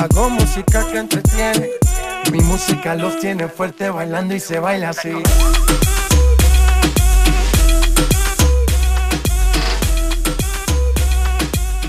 Hago 0.00 0.30
música 0.30 0.86
que 0.92 0.98
entretiene. 0.98 1.70
Mi 2.30 2.38
música 2.40 2.94
los 2.94 3.18
tiene 3.18 3.48
fuerte 3.48 3.90
bailando 3.90 4.32
y 4.32 4.38
se 4.38 4.60
baila 4.60 4.90
así. 4.90 5.10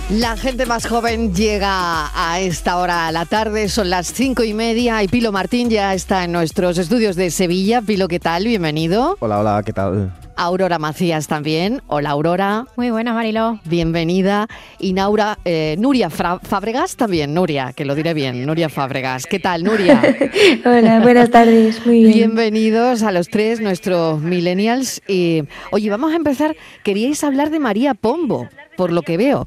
La 0.10 0.36
gente 0.38 0.66
más 0.66 0.88
joven 0.88 1.36
llega 1.36 2.10
a 2.16 2.40
esta 2.40 2.78
hora 2.78 3.06
a 3.06 3.12
la 3.12 3.26
tarde, 3.26 3.70
son 3.70 3.92
las 3.92 4.08
cinco 4.08 4.44
y 4.44 4.56
media 4.56 5.04
y 5.04 5.08
Pilo 5.08 5.32
Martín 5.32 5.70
ya 5.70 5.94
está 5.94 6.24
en 6.24 6.32
nuestros 6.32 6.80
estudios 6.80 7.16
de 7.16 7.30
Sevilla. 7.30 7.84
Pilo, 7.84 8.08
¿qué 8.08 8.20
tal? 8.20 8.46
Bienvenido. 8.46 9.18
Hola, 9.20 9.40
hola, 9.40 9.62
¿qué 9.64 9.72
tal? 9.72 10.12
Aurora 10.40 10.80
Macías 10.80 11.28
también. 11.28 11.82
Hola, 11.88 12.12
Aurora. 12.12 12.66
Muy 12.78 12.92
buenas, 12.92 13.14
Mariló. 13.14 13.60
Bienvenida. 13.66 14.48
Y 14.80 14.94
Naura, 14.94 15.38
eh, 15.44 15.76
Nuria 15.78 16.10
Fábregas 16.10 16.96
también, 16.96 17.34
Nuria, 17.34 17.74
que 17.74 17.84
lo 17.84 17.94
diré 17.94 18.14
bien, 18.14 18.46
Nuria 18.46 18.70
Fábregas. 18.70 19.26
¿Qué 19.26 19.40
tal, 19.40 19.66
Nuria? 19.66 20.02
Hola, 20.66 21.02
buenas 21.02 21.30
tardes, 21.30 21.86
muy 21.86 22.04
bien. 22.04 22.14
Bienvenidos 22.14 23.04
a 23.04 23.12
los 23.12 23.28
tres, 23.28 23.60
nuestros 23.60 24.22
millennials. 24.22 25.02
Y, 25.10 25.44
oye, 25.72 25.90
vamos 25.90 26.14
a 26.14 26.16
empezar. 26.16 26.56
Queríais 26.86 27.22
hablar 27.26 27.50
de 27.50 27.60
María 27.60 27.94
Pombo, 27.94 28.48
por 28.78 28.94
lo 28.94 29.02
que 29.02 29.18
veo. 29.18 29.46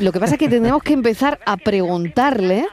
Lo 0.00 0.10
que 0.10 0.18
pasa 0.18 0.34
es 0.34 0.38
que 0.40 0.48
tenemos 0.48 0.82
que 0.82 0.92
empezar 0.92 1.38
a 1.46 1.56
preguntarle 1.56 2.66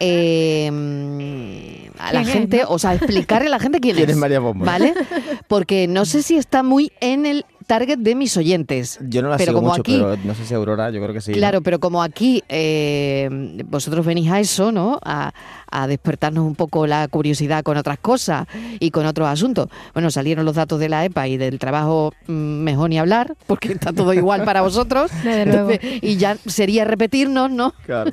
eh, 0.00 1.90
a 1.98 2.12
la 2.12 2.24
gente, 2.24 2.62
o 2.66 2.78
sea, 2.78 2.94
explicarle 2.94 3.48
a 3.48 3.50
la 3.50 3.58
gente 3.58 3.80
quién, 3.80 3.96
¿Quién 3.96 4.10
es 4.10 4.16
María 4.16 4.40
Pombo? 4.40 4.64
¿Vale? 4.64 4.94
Porque 5.48 5.86
no 5.88 6.04
sé 6.04 6.22
si 6.22 6.36
está 6.36 6.62
muy 6.62 6.92
en 7.00 7.26
el 7.26 7.44
target 7.66 7.98
de 7.98 8.14
mis 8.14 8.36
oyentes. 8.36 8.98
Yo 9.08 9.22
no 9.22 9.28
la 9.28 9.36
pero 9.36 9.52
sigo 9.52 9.60
como 9.60 9.70
mucho, 9.70 9.80
aquí, 9.80 9.98
pero 9.98 10.16
no 10.24 10.34
sé 10.34 10.44
si 10.44 10.54
Aurora, 10.54 10.90
yo 10.90 11.00
creo 11.00 11.14
que 11.14 11.20
sí. 11.20 11.30
¿no? 11.32 11.36
Claro, 11.38 11.62
pero 11.62 11.80
como 11.80 12.02
aquí 12.02 12.42
eh, 12.48 13.28
vosotros 13.66 14.04
venís 14.04 14.30
a 14.30 14.40
eso, 14.40 14.70
¿no? 14.72 14.98
A, 15.02 15.32
a 15.74 15.86
despertarnos 15.88 16.44
un 16.46 16.54
poco 16.54 16.86
la 16.86 17.08
curiosidad 17.08 17.64
con 17.64 17.76
otras 17.76 17.98
cosas 17.98 18.46
y 18.78 18.90
con 18.92 19.06
otros 19.06 19.28
asuntos. 19.28 19.68
Bueno, 19.92 20.10
salieron 20.10 20.44
los 20.44 20.54
datos 20.54 20.78
de 20.78 20.88
la 20.88 21.04
EPA 21.04 21.26
y 21.26 21.36
del 21.36 21.58
trabajo 21.58 22.12
mm, 22.28 22.32
mejor 22.32 22.90
ni 22.90 22.98
hablar, 22.98 23.34
porque 23.46 23.72
está 23.72 23.92
todo 23.92 24.14
igual 24.14 24.44
para 24.44 24.62
vosotros. 24.62 25.10
Entonces, 25.24 25.80
y 26.00 26.16
ya 26.16 26.36
sería 26.46 26.84
repetirnos, 26.84 27.50
¿no? 27.50 27.72
Claro, 27.84 28.12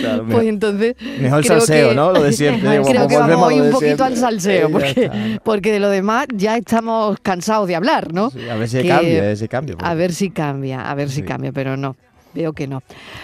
claro, 0.00 0.24
Pues 0.30 0.46
entonces. 0.46 0.96
mejor 1.20 1.44
salseo, 1.44 1.90
que- 1.90 1.94
¿no? 1.94 2.10
Lo 2.10 2.22
de 2.22 2.32
siempre. 2.32 2.70
digo, 2.78 2.84
Creo 2.84 3.06
que 3.06 3.16
vamos 3.18 3.36
a 3.36 3.46
hoy 3.46 3.60
un 3.60 3.70
poquito 3.70 4.02
al 4.04 4.16
salseo, 4.16 4.68
Eh, 4.68 4.72
porque, 4.72 5.38
porque 5.44 5.72
de 5.72 5.80
lo 5.80 5.90
demás 5.90 6.26
ya 6.34 6.56
estamos 6.56 7.18
cansados 7.22 7.68
de 7.68 7.76
hablar, 7.76 8.12
¿no? 8.14 8.30
Sí, 8.30 8.48
a 8.48 8.54
ver 8.56 8.68
si 8.68 8.78
Que- 8.82 8.88
cambia, 8.88 9.18
a 9.18 9.24
ver 9.26 9.36
si 9.36 9.48
cambia. 9.48 9.76
A 9.78 9.94
ver 9.94 10.12
si 10.14 10.30
cambia, 10.30 10.90
a 10.90 10.94
ver 10.94 11.10
si 11.10 11.16
Sí. 11.16 11.22
cambia, 11.22 11.52
pero 11.52 11.76
no. 11.76 11.96
Veo 12.34 12.52
que 12.52 12.66
no. 12.66 12.82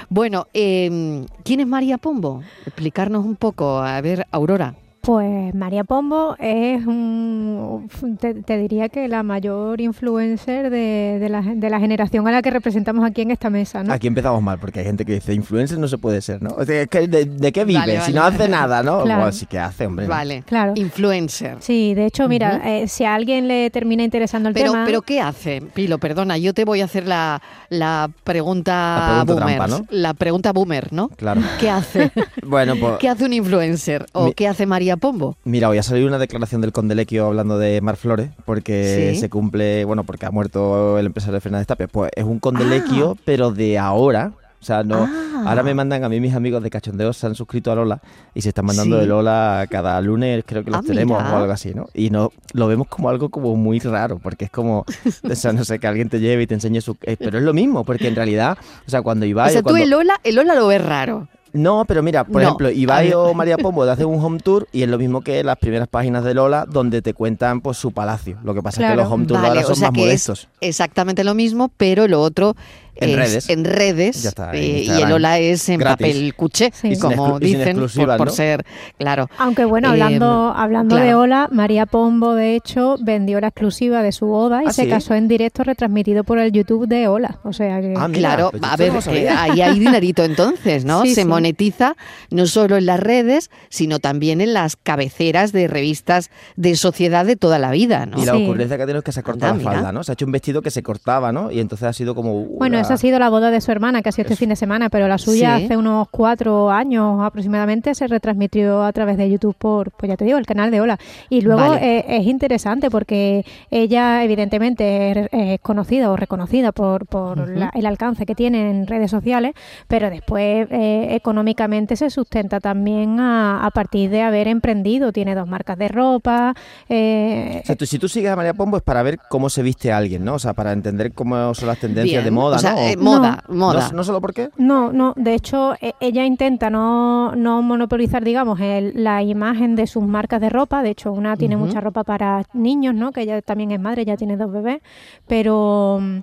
Bueno, 0.09 0.47
eh, 0.55 1.27
¿quién 1.45 1.61
es 1.61 1.67
María 1.67 1.99
Pombo? 1.99 2.43
Explicarnos 2.65 3.25
un 3.25 3.37
poco. 3.37 3.79
A 3.81 4.01
ver, 4.01 4.27
Aurora. 4.31 4.75
Pues 5.03 5.55
María 5.55 5.83
Pombo 5.85 6.37
es 6.39 6.85
un, 6.87 7.89
te, 8.21 8.35
te 8.35 8.59
diría 8.59 8.91
que 8.91 9.09
la 9.09 9.23
mayor 9.23 9.81
influencer 9.81 10.69
de, 10.69 11.17
de 11.19 11.29
la, 11.31 11.41
de 11.41 11.71
la 11.71 11.81
generación 11.81 12.29
a 12.29 12.33
la 12.33 12.43
que 12.43 12.51
representamos 12.51 13.03
aquí 13.07 13.23
en 13.23 13.31
esta 13.31 13.49
mesa, 13.49 13.83
¿no? 13.83 13.95
Aquí 13.95 14.09
empezamos 14.09 14.43
mal, 14.43 14.59
porque 14.59 14.81
hay 14.81 14.85
gente 14.85 15.07
que 15.07 15.15
dice, 15.15 15.33
influencer 15.33 15.79
no 15.79 15.89
se 15.89 15.97
puede 15.97 16.21
ser, 16.21 16.43
¿no? 16.43 16.51
O 16.51 16.65
sea, 16.67 16.85
¿de, 16.85 17.25
de 17.25 17.53
qué 17.53 17.65
vive? 17.65 17.79
Vale, 17.81 18.01
si 18.03 18.13
no 18.13 18.23
hace 18.25 18.47
nada, 18.47 18.83
¿no? 18.83 19.03
Claro. 19.05 19.23
Pues 19.23 19.37
sí 19.37 19.47
que 19.47 19.59
hace, 19.59 19.87
hombre. 19.87 20.05
¿no? 20.05 20.11
Vale. 20.11 20.43
Claro. 20.47 20.75
Influencer. 20.77 21.57
Sí, 21.61 21.95
de 21.95 22.05
hecho, 22.05 22.29
mira, 22.29 22.61
eh, 22.67 22.87
si 22.87 23.05
a 23.05 23.15
alguien 23.15 23.49
le 23.49 23.71
termina 23.71 24.03
interesando 24.05 24.51
el 24.51 24.55
Pero, 24.55 24.73
tema... 24.73 24.85
pero 24.85 25.01
¿qué 25.01 25.23
hace? 25.23 25.63
Pilo, 25.73 25.97
perdona, 25.97 26.37
yo 26.37 26.53
te 26.53 26.67
voy 26.67 26.83
a 26.83 26.85
hacer 26.85 27.07
la, 27.07 27.41
la 27.71 28.11
pregunta, 28.23 29.17
La 29.19 29.25
pregunta 29.25 29.33
boomer. 29.35 29.57
trampa, 29.57 29.67
¿no? 29.79 29.87
La 29.89 30.13
pregunta 30.13 30.53
boomer, 30.53 30.93
¿no? 30.93 31.09
Claro. 31.09 31.41
¿Qué 31.59 31.71
hace? 31.71 32.11
Bueno, 32.45 32.75
pues 32.79 32.99
¿Qué 32.99 33.09
hace 33.09 33.25
un 33.25 33.33
influencer? 33.33 34.05
¿O 34.13 34.27
Mi- 34.27 34.35
qué 34.35 34.49
hace 34.49 34.67
María 34.67 34.90
Pombo? 34.97 35.37
Mira, 35.45 35.69
hoy 35.69 35.79
ha 35.79 35.83
salido 35.83 36.07
una 36.09 36.19
declaración 36.19 36.61
del 36.61 36.73
Condelequio 36.73 37.27
hablando 37.27 37.59
de 37.59 37.81
Mar 37.81 37.97
Flores, 37.97 38.31
porque 38.45 39.13
Sí. 39.15 39.21
se 39.21 39.31
cumple, 39.31 39.85
bueno, 39.85 40.05
porque 40.05 40.27
ha 40.27 40.31
muerto 40.31 40.99
el 40.99 41.07
empresario 41.07 41.41
Fernández 41.41 41.67
Tapia. 41.67 41.89
Pues 41.89 42.11
es 42.15 42.25
un 42.25 42.39
Condelequio, 42.39 43.17
pero 43.25 43.51
de 43.53 43.79
ahora. 43.79 44.33
O 44.61 44.63
sea, 44.63 44.83
no. 44.83 45.09
Ah. 45.11 45.45
Ahora 45.47 45.63
me 45.63 45.73
mandan 45.73 46.05
a 46.05 46.09
mí 46.11 46.21
mis 46.21 46.35
amigos 46.35 46.63
de 46.63 46.69
Cachondeo, 46.69 47.15
se 47.15 47.27
han 47.27 47.35
suscrito 47.35 47.73
a 47.73 47.75
Lola 47.75 48.03
y 48.35 48.43
se 48.43 48.51
están 48.51 48.67
mandando 48.67 48.97
Sí. 48.97 49.01
de 49.01 49.07
Lola 49.07 49.67
cada 49.71 49.99
lunes, 50.03 50.45
creo 50.47 50.63
que 50.63 50.71
los 50.71 50.81
Ah, 50.81 50.83
tenemos 50.87 51.17
mira. 51.23 51.33
o 51.35 51.37
algo 51.39 51.51
así, 51.51 51.73
¿no? 51.73 51.87
Y 51.95 52.11
no 52.11 52.31
lo 52.53 52.67
vemos 52.69 52.87
como 52.87 53.09
algo 53.09 53.31
como 53.31 53.57
muy 53.57 53.79
raro, 53.79 54.19
porque 54.19 54.45
es 54.45 54.51
como, 54.51 54.85
o 55.23 55.35
sea, 55.35 55.55
no 55.55 55.65
sé, 55.65 55.79
que 55.79 55.87
alguien 55.87 56.11
te 56.11 56.21
lleve 56.21 56.43
y 56.43 56.47
te 56.47 56.53
enseñe 56.53 56.83
su... 56.83 56.95
eh, 57.05 57.17
pero 57.19 57.39
es 57.39 57.45
lo 57.45 57.55
mismo, 57.55 57.85
porque 57.85 58.09
en 58.09 58.17
realidad, 58.17 58.59
o 58.87 58.91
sea, 58.91 59.01
cuando 59.01 59.25
O 59.25 59.29
Ibai... 59.31 59.51
sea, 59.51 59.63
tú 59.63 59.71
cuando- 59.71 59.83
el 59.83 59.89
Lola, 59.89 60.21
el 60.25 60.35
Lola 60.35 60.55
lo 60.55 60.67
ves 60.67 60.85
raro. 60.85 61.27
No, 61.53 61.85
pero 61.87 62.03
mira, 62.03 62.25
por 62.25 62.37
No. 62.37 62.41
ejemplo, 62.43 62.71
Ibai 62.71 63.13
o 63.13 63.35
María 63.35 63.57
Pombo 63.59 63.85
te 63.85 63.91
hacen 63.91 64.07
un 64.07 64.23
home 64.25 64.39
tour 64.39 64.69
y 64.73 64.83
es 64.83 64.89
lo 64.89 64.99
mismo 64.99 65.21
que 65.21 65.43
las 65.45 65.57
primeras 65.59 65.89
páginas 65.89 66.23
de 66.25 66.35
Lola 66.35 66.65
donde 66.69 67.03
te 67.03 67.13
cuentan 67.15 67.61
pues 67.61 67.77
su 67.77 67.93
palacio. 67.93 68.39
Lo 68.45 68.55
que 68.55 68.63
pasa 68.63 68.81
es 68.83 68.91
que 68.91 68.97
los 68.97 69.11
home 69.11 69.27
tours 69.27 69.43
Vale, 69.43 69.49
ahora 69.59 69.61
o 69.63 69.67
son 69.67 69.77
sea 69.77 69.91
más 69.91 69.99
modestos. 69.99 70.49
es 70.61 70.69
exactamente 70.69 71.25
lo 71.25 71.35
mismo, 71.35 71.71
pero 71.77 72.07
lo 72.09 72.21
otro 72.23 72.55
En 73.01 73.11
es 73.11 73.17
redes. 73.17 73.49
en 73.49 73.65
redes 73.65 74.23
Ya 74.23 74.29
está, 74.31 74.51
en 74.53 74.57
eh, 74.63 74.83
y 74.85 74.91
el 75.03 75.13
Hola 75.13 75.39
es 75.39 75.69
en 75.69 75.79
Gratis. 75.81 76.07
papel 76.07 76.35
cuché, 76.35 76.71
Sí. 76.75 76.97
Como 76.99 77.39
dicen, 77.41 77.61
por, 77.61 77.69
exclusivas, 77.69 78.19
por 78.19 78.27
¿no? 78.29 78.33
ser, 78.33 78.65
claro. 78.99 79.29
Aunque 79.39 79.65
bueno, 79.65 79.89
Eh, 79.89 79.91
hablando, 79.93 80.53
hablando 80.57 80.97
de 80.97 81.03
claro. 81.03 81.21
Ola, 81.21 81.49
María 81.53 81.87
Pombo 81.87 82.35
de 82.35 82.55
hecho 82.57 82.97
vendió 83.03 83.41
la 83.41 83.49
exclusiva 83.49 84.03
de 84.03 84.13
su 84.13 84.27
boda 84.27 84.63
y 84.63 84.67
¿Ah, 84.69 84.73
se 84.73 84.85
sí? 84.85 84.89
casó 84.91 85.15
en 85.15 85.29
directo 85.29 85.65
retransmitido 85.65 86.25
por 86.25 86.39
el 86.39 86.53
YouTube 86.53 86.87
de 86.87 87.09
Ola. 87.09 87.39
O 87.45 87.53
sea 87.53 87.81
que... 87.81 87.95
Ah, 87.97 88.09
mira, 88.09 88.21
Claro, 88.31 88.51
pues 88.51 88.63
a 88.63 88.77
ver, 88.77 89.03
sabía. 89.03 89.43
ahí 89.43 89.61
hay 89.63 89.79
dinerito 89.79 90.25
entonces, 90.25 90.85
¿no? 90.85 91.03
Sí, 91.05 91.15
Se 91.15 91.23
sí. 91.23 91.27
monetiza 91.29 91.97
no 92.31 92.47
solo 92.47 92.77
en 92.77 92.87
las 92.87 93.01
redes, 93.01 93.51
sino 93.71 93.99
también 93.99 94.41
en 94.41 94.53
las 94.55 94.77
cabeceras 94.77 95.53
de 95.53 95.67
revistas 95.69 96.31
de 96.57 96.77
sociedad 96.77 97.25
de 97.25 97.37
toda 97.37 97.59
la 97.59 97.71
vida, 97.71 98.07
¿no? 98.07 98.21
Y 98.23 98.27
la 98.27 98.35
Sí. 98.35 98.45
ocurrencia 98.45 98.77
que 98.77 98.83
ha 98.83 98.87
tenido 98.87 98.99
es 98.99 99.05
que 99.05 99.13
se 99.13 99.21
ha 99.21 99.23
cortado 99.23 99.53
Anda, 99.53 99.65
la 99.65 99.71
mira. 99.71 99.81
falda, 99.83 99.93
¿no? 99.93 100.05
Se 100.05 100.13
ha 100.13 100.15
hecho 100.15 100.27
un 100.27 100.33
vestido 100.33 100.63
que 100.63 100.71
se 100.71 100.83
cortaba, 100.83 101.33
¿no? 101.33 101.51
Y 101.51 101.61
entonces 101.61 101.87
ha 101.89 101.93
sido 101.93 102.15
como... 102.15 102.41
uh, 102.43 102.59
Bueno, 102.59 102.79
esa 102.91 102.95
ha 102.95 102.99
sido 103.09 103.19
la 103.19 103.29
boda 103.29 103.51
de 103.51 103.61
su 103.61 103.71
hermana, 103.73 104.03
que 104.03 104.09
ha 104.09 104.13
sido 104.13 104.25
este 104.27 104.37
fin 104.37 104.49
de 104.49 104.57
semana, 104.57 104.89
pero 104.89 105.07
la 105.09 105.19
suya 105.19 105.59
Sí. 105.59 105.65
hace 105.65 105.77
unos 105.77 106.09
cuatro 106.11 106.71
años 106.71 107.21
aproximadamente 107.23 107.95
se 107.95 108.07
retransmitió 108.07 108.83
a 108.83 108.93
través 108.93 109.17
de 109.17 109.31
YouTube 109.31 109.55
por, 109.59 109.91
pues 109.93 110.09
ya 110.11 110.17
te 110.17 110.25
digo, 110.25 110.39
el 110.39 110.47
canal 110.47 110.71
de 110.71 110.81
Hola. 110.81 110.99
Y 111.29 111.41
luego 111.43 111.61
Vale. 111.71 111.99
eh, 111.99 112.05
es 112.09 112.27
interesante 112.27 112.91
porque 112.91 113.45
ella 113.71 114.25
evidentemente 114.25 115.11
es, 115.13 115.29
es 115.33 115.61
conocida 115.61 116.11
o 116.11 116.17
reconocida 116.17 116.73
por, 116.73 117.07
por 117.07 117.49
la- 117.49 117.71
el 117.75 117.87
alcance 117.87 118.27
que 118.27 118.35
tiene 118.35 118.71
en 118.71 118.87
redes 118.87 119.11
sociales, 119.11 119.53
pero 119.89 120.11
después 120.11 120.67
eh, 120.71 121.09
económicamente 121.15 121.97
se 121.97 122.11
sustenta 122.11 122.61
también 122.61 123.21
a, 123.21 123.65
a 123.65 123.71
partir 123.71 124.11
de 124.11 124.23
haber 124.23 124.49
emprendido. 124.49 125.13
Tiene 125.13 125.35
dos 125.35 125.47
marcas 125.49 125.79
de 125.79 125.89
ropa. 125.89 126.55
eh, 126.89 127.61
O 127.63 127.67
sea, 127.67 127.77
tú- 127.77 127.87
si 127.87 127.99
tú 127.99 128.09
sigues 128.09 128.31
a 128.31 128.37
María 128.37 128.55
Pombo 128.55 128.77
es 128.77 128.83
para 128.83 129.03
ver 129.03 129.19
cómo 129.29 129.49
se 129.49 129.63
viste 129.63 129.93
alguien, 129.93 130.25
¿no? 130.25 130.35
O 130.35 130.39
sea, 130.39 130.53
para 130.55 130.73
entender 130.73 131.13
cómo 131.13 131.55
son 131.55 131.69
las 131.69 131.79
tendencias 131.79 132.23
Bien, 132.23 132.25
de 132.25 132.31
moda, 132.31 132.57
o 132.57 132.59
sea, 132.59 132.70
¿no? 132.75 132.81
eh, 132.81 132.97
moda, 132.97 133.45
¿No- 133.49 133.55
moda. 133.55 133.91
¿No, 133.93 134.05
solo 134.05 134.21
por 134.21 134.33
qué? 134.35 134.51
No, 134.57 134.93
no, 134.93 135.13
de 135.17 135.35
hecho 135.35 135.75
e- 135.81 135.95
ella 136.01 136.25
intenta 136.25 136.71
no, 136.71 137.35
no 137.37 137.63
monopolizar, 137.63 138.25
digamos, 138.25 138.61
el- 138.61 138.93
la 139.03 139.23
imagen 139.23 139.77
de 139.77 139.87
sus 139.87 140.03
marcas 140.05 140.41
de 140.41 140.49
ropa, 140.49 140.83
de 140.83 140.91
hecho 140.91 141.13
una 141.13 141.37
tiene 141.37 141.57
mucha 141.57 141.81
ropa 141.81 142.05
para 142.05 142.43
niños, 142.53 142.95
¿no? 142.95 143.13
Que 143.13 143.23
ella 143.23 143.41
también 143.43 143.71
es 143.71 143.81
madre, 143.81 144.05
ya 144.05 144.17
tiene 144.17 144.37
dos 144.37 144.51
bebés, 144.53 144.81
pero 145.27 145.99
mm, 146.01 146.19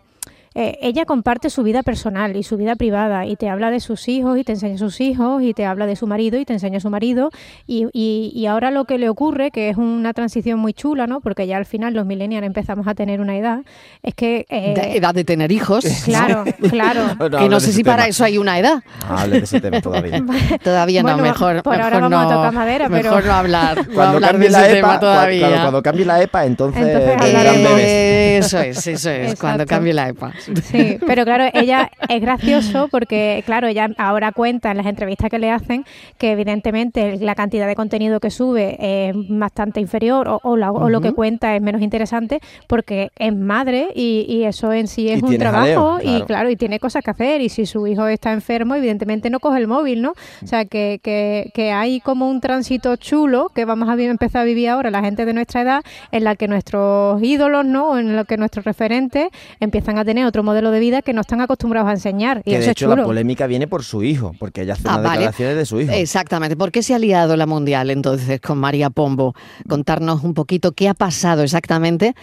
eh, 0.59 0.80
ella 0.81 1.06
comparte 1.06 1.51
su 1.51 1.62
vida 1.62 1.83
personal 1.83 2.36
y 2.36 2.42
su 2.42 2.57
vida 2.57 2.75
privada 2.75 3.27
y 3.27 3.36
te 3.36 3.48
habla 3.48 3.69
de 3.69 3.80
sus 3.80 4.07
hijos 4.07 4.39
y 4.39 4.44
te 4.44 4.54
enseña 4.54 4.74
a 4.74 4.77
sus 4.80 5.00
hijos 5.01 5.44
y 5.44 5.54
te 5.54 5.65
habla 5.68 5.86
de 5.86 5.95
su 5.95 6.07
marido 6.07 6.39
y 6.39 6.45
te 6.45 6.54
enseña 6.54 6.77
a 6.77 6.81
su 6.81 6.89
marido 6.89 7.30
y, 7.68 7.86
y- 7.94 8.31
y 8.33 8.45
ahora 8.48 8.71
lo 8.71 8.86
que 8.86 8.98
le 8.98 9.07
ocurre, 9.07 9.51
que 9.51 9.69
es 9.69 9.77
una 9.77 10.13
transición 10.13 10.59
muy 10.59 10.74
chula, 10.74 11.06
¿no? 11.06 11.21
Porque 11.21 11.45
ya 11.45 11.57
al 11.57 11.65
final 11.68 11.94
los 11.94 12.07
millennials 12.07 12.44
empezamos 12.45 12.88
a 12.88 12.95
tener 12.95 13.21
una 13.21 13.38
edad, 13.38 13.59
es 14.01 14.15
que... 14.15 14.48
eh, 14.50 14.74
De 14.75 14.98
edad 14.98 15.13
de 15.13 15.24
tener 15.24 15.51
hijos. 15.51 15.86
Claro, 16.06 16.44
claro. 16.69 17.01
Bueno, 17.18 17.38
Que 17.38 17.50
no 17.50 17.59
sé 17.59 17.71
si 17.71 17.83
para 17.83 18.07
eso 18.07 18.24
hay 18.24 18.38
una 18.39 18.57
edad. 18.57 18.81
Ah, 19.07 19.21
hable 19.21 19.38
de 19.39 19.44
ese 19.44 19.62
tema 19.62 19.80
todavía. 19.81 20.24
Todavía 20.63 21.04
no, 21.04 21.18
mejor. 21.18 21.62
por 21.63 21.75
ahora 21.75 21.98
mejor 21.98 22.12
vamos 22.12 22.19
a 22.19 22.24
no, 22.24 22.36
tocar 22.39 22.54
madera, 22.54 22.88
pero- 22.89 23.09
Mejor 23.12 23.25
no 23.25 23.33
hablar, 23.33 23.77
no 23.88 23.94
Cuando 23.94 24.15
hablar 24.15 24.38
de 24.39 24.45
cambie 24.45 24.48
ese 24.50 24.57
la 24.59 24.68
tema 24.68 24.77
EPA, 24.80 24.95
cua- 24.95 25.00
todavía. 25.00 25.48
claro, 25.48 25.62
cuando 25.62 25.83
cambie 25.83 26.06
la 26.06 26.21
EPA, 26.24 26.45
entonces, 26.45 26.83
bebés. 26.86 28.45
Eso 28.45 28.59
es, 28.59 28.88
eso 28.88 29.09
es, 29.09 29.39
cuando 29.39 29.65
cambie 29.65 29.94
la 29.94 30.09
EPA. 30.09 30.33
Sí, 30.67 30.97
pero 31.05 31.23
claro, 31.23 31.45
ella 31.53 31.89
es 32.09 32.21
gracioso 32.21 32.88
porque, 32.89 33.44
claro, 33.45 33.67
ella 33.67 33.89
ahora 33.97 34.31
cuenta 34.31 34.71
en 34.71 34.77
las 34.77 34.85
entrevistas 34.85 35.29
que 35.29 35.39
le 35.39 35.49
hacen 35.49 35.85
que 36.17 36.31
evidentemente 36.31 37.17
la 37.17 37.35
cantidad 37.35 37.67
de 37.67 37.75
contenido 37.75 38.19
que 38.19 38.31
sube 38.31 38.77
es 38.79 39.15
bastante 39.29 39.79
inferior 39.79 40.39
o, 40.44 40.57
lo 40.57 41.01
que 41.01 41.13
cuenta 41.13 41.55
es 41.55 41.61
menos 41.61 41.81
interesante 41.81 42.39
porque 42.67 43.11
es 43.17 43.35
madre 43.35 43.89
y, 43.95 44.44
eso 44.47 44.71
en 44.71 44.88
sí 44.88 45.09
es 45.09 45.23
un 45.23 45.38
trabajo 45.38 45.97
y 46.01 46.21
claro, 46.21 46.49
y 46.49 46.55
tiene 46.55 46.79
cosas 46.79 47.03
que 47.03 47.11
hacer 47.11 47.41
y 47.41 47.49
si 47.49 47.65
su 47.65 47.85
hijo 47.88 48.07
está 48.07 48.31
enfermo, 48.31 48.75
evidentemente 48.75 49.29
no 49.29 49.39
coge 49.39 49.59
el 49.59 49.67
móvil, 49.67 50.01
¿no? 50.01 50.13
O 50.44 50.47
sea, 50.47 50.65
que, 50.65 50.99
que, 51.03 51.51
que 51.53 51.71
hay 51.71 51.99
como 51.99 52.29
un 52.29 52.39
tránsito 52.39 52.95
chulo 52.95 53.51
que 53.53 53.65
vamos 53.65 53.89
a 53.89 53.95
empezar 54.05 54.44
a 54.44 54.45
vivir 54.45 54.69
ahora 54.69 54.91
la 54.91 55.01
gente 55.01 55.25
de 55.25 55.33
nuestra 55.33 55.61
edad 55.61 55.81
en 56.11 56.23
la 56.23 56.35
que 56.35 56.47
nuestros 56.47 57.21
ídolos, 57.21 57.65
¿no? 57.65 57.97
En 57.97 58.15
lo 58.15 58.25
que 58.25 58.38
nuestros 58.38 58.65
referentes 58.65 59.29
empiezan 59.59 59.97
a 59.97 60.05
tener 60.05 60.25
otro 60.25 60.37
modelo 60.44 60.72
de 60.72 60.80
vida 60.80 61.01
que 61.01 61.13
no 61.13 61.22
están 61.22 61.42
acostumbrados 61.42 61.89
a 61.89 61.94
enseñar. 61.94 62.42
Y 62.45 62.51
que 62.51 62.60
de 62.60 62.72
hecho 62.72 62.94
la 62.95 63.04
polémica 63.04 63.48
viene 63.48 63.68
por 63.68 63.84
su 63.84 64.04
hijo, 64.04 64.34
porque 64.39 64.62
ella 64.62 64.74
hace 64.74 64.88
ah, 64.88 64.98
unas 64.98 65.12
declaraciones 65.12 65.56
de 65.56 65.66
su 65.66 65.81
hijo. 65.81 65.92
Exactamente. 65.92 66.56
¿Por 66.56 66.72
qué 66.72 66.84
se 66.84 66.94
ha 66.94 67.00
liado 67.00 67.36
la 67.36 67.45
mundial 67.45 67.89
entonces 67.89 68.39
con 68.42 68.57
María 68.57 68.89
Pombo? 68.89 69.36
Contarnos 69.68 70.24
un 70.24 70.34
poquito 70.34 70.72
qué 70.72 70.89
ha 70.89 70.94
pasado 70.94 71.44
exactamente 71.44 72.16